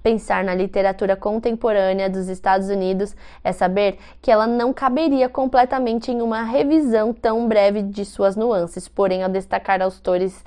Pensar 0.00 0.44
na 0.44 0.54
literatura 0.54 1.16
contemporânea 1.16 2.08
dos 2.08 2.28
Estados 2.28 2.68
Unidos 2.68 3.16
é 3.42 3.50
saber 3.50 3.98
que 4.20 4.30
ela 4.30 4.46
não 4.46 4.72
caberia 4.72 5.28
completamente 5.28 6.12
em 6.12 6.22
uma 6.22 6.44
revisão 6.44 7.12
tão 7.12 7.48
breve 7.48 7.82
de 7.82 8.04
suas 8.04 8.36
nuances, 8.36 8.86
porém, 8.86 9.24
ao 9.24 9.28
destacar 9.28 9.82
autores 9.82 10.44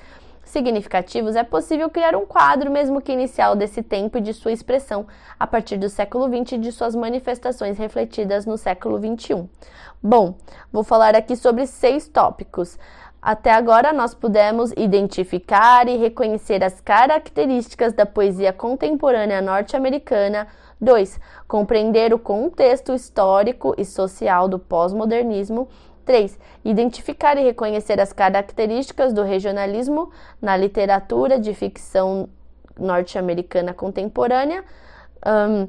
significativos, 0.56 1.36
é 1.36 1.44
possível 1.44 1.90
criar 1.90 2.16
um 2.16 2.26
quadro, 2.26 2.72
mesmo 2.72 3.02
que 3.02 3.12
inicial, 3.12 3.58
desse 3.58 3.84
tempo 3.84 4.18
e 4.18 4.22
de 4.22 4.34
sua 4.34 4.54
expressão 4.54 5.06
a 5.38 5.46
partir 5.46 5.76
do 5.76 5.90
século 5.90 6.30
XX 6.30 6.54
e 6.54 6.58
de 6.60 6.72
suas 6.72 6.96
manifestações 6.96 7.78
refletidas 7.78 8.46
no 8.46 8.58
século 8.58 8.98
XXI. 8.98 9.50
Bom, 10.02 10.36
vou 10.72 10.82
falar 10.82 11.14
aqui 11.14 11.36
sobre 11.36 11.68
seis 11.68 12.08
tópicos. 12.08 12.80
Até 13.22 13.52
agora, 13.52 13.92
nós 13.92 14.14
pudemos 14.14 14.72
identificar 14.78 15.90
e 15.90 15.98
reconhecer 15.98 16.64
as 16.64 16.80
características 16.80 17.92
da 17.92 18.06
poesia 18.06 18.54
contemporânea 18.54 19.42
norte-americana. 19.42 20.48
2. 20.80 21.20
Compreender 21.50 22.14
o 22.14 22.20
contexto 22.20 22.94
histórico 22.94 23.76
e 23.78 23.84
social 23.84 24.48
do 24.48 24.58
pós-modernismo. 24.58 25.68
3. 26.06 26.38
Identificar 26.64 27.38
e 27.38 27.44
reconhecer 27.44 28.00
as 28.00 28.14
características 28.14 29.12
do 29.12 29.24
regionalismo 29.24 30.12
na 30.42 30.56
literatura 30.56 31.40
de 31.40 31.54
ficção 31.54 32.30
norte-americana 32.80 33.74
contemporânea. 33.74 34.64
Um, 35.26 35.68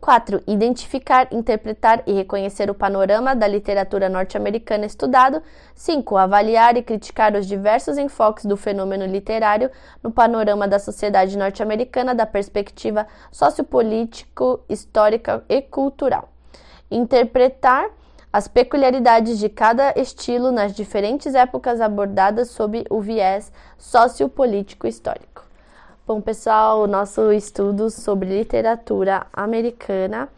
4. 0.00 0.42
Identificar, 0.46 1.28
interpretar 1.32 2.02
e 2.06 2.12
reconhecer 2.12 2.70
o 2.70 2.74
panorama 2.74 3.34
da 3.34 3.46
literatura 3.46 4.08
norte-americana 4.08 4.86
estudado. 4.86 5.42
5. 5.74 6.16
Avaliar 6.16 6.76
e 6.76 6.82
criticar 6.82 7.34
os 7.34 7.46
diversos 7.46 7.98
enfoques 7.98 8.44
do 8.44 8.56
fenômeno 8.56 9.04
literário 9.04 9.70
no 10.02 10.10
panorama 10.10 10.66
da 10.68 10.78
sociedade 10.78 11.36
norte-americana 11.36 12.14
da 12.14 12.24
perspectiva 12.24 13.06
sociopolítico, 13.30 14.60
histórica 14.68 15.44
e 15.48 15.60
cultural. 15.60 16.28
Interpretar 16.90 17.90
as 18.32 18.48
peculiaridades 18.48 19.38
de 19.38 19.48
cada 19.48 19.92
estilo 19.98 20.52
nas 20.52 20.74
diferentes 20.74 21.34
épocas 21.34 21.80
abordadas 21.80 22.50
sob 22.50 22.84
o 22.88 23.00
viés 23.00 23.52
sociopolítico 23.78 24.86
histórico. 24.86 25.44
Bom, 26.06 26.20
pessoal, 26.20 26.80
o 26.80 26.86
nosso 26.86 27.32
estudo 27.32 27.90
sobre 27.90 28.28
literatura 28.28 29.26
americana 29.32 30.28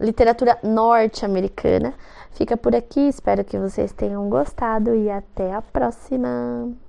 literatura 0.00 0.58
norte-americana. 0.62 1.94
Fica 2.32 2.56
por 2.56 2.74
aqui, 2.74 3.00
espero 3.00 3.44
que 3.44 3.58
vocês 3.58 3.92
tenham 3.92 4.28
gostado 4.28 4.94
e 4.94 5.10
até 5.10 5.54
a 5.54 5.62
próxima! 5.62 6.85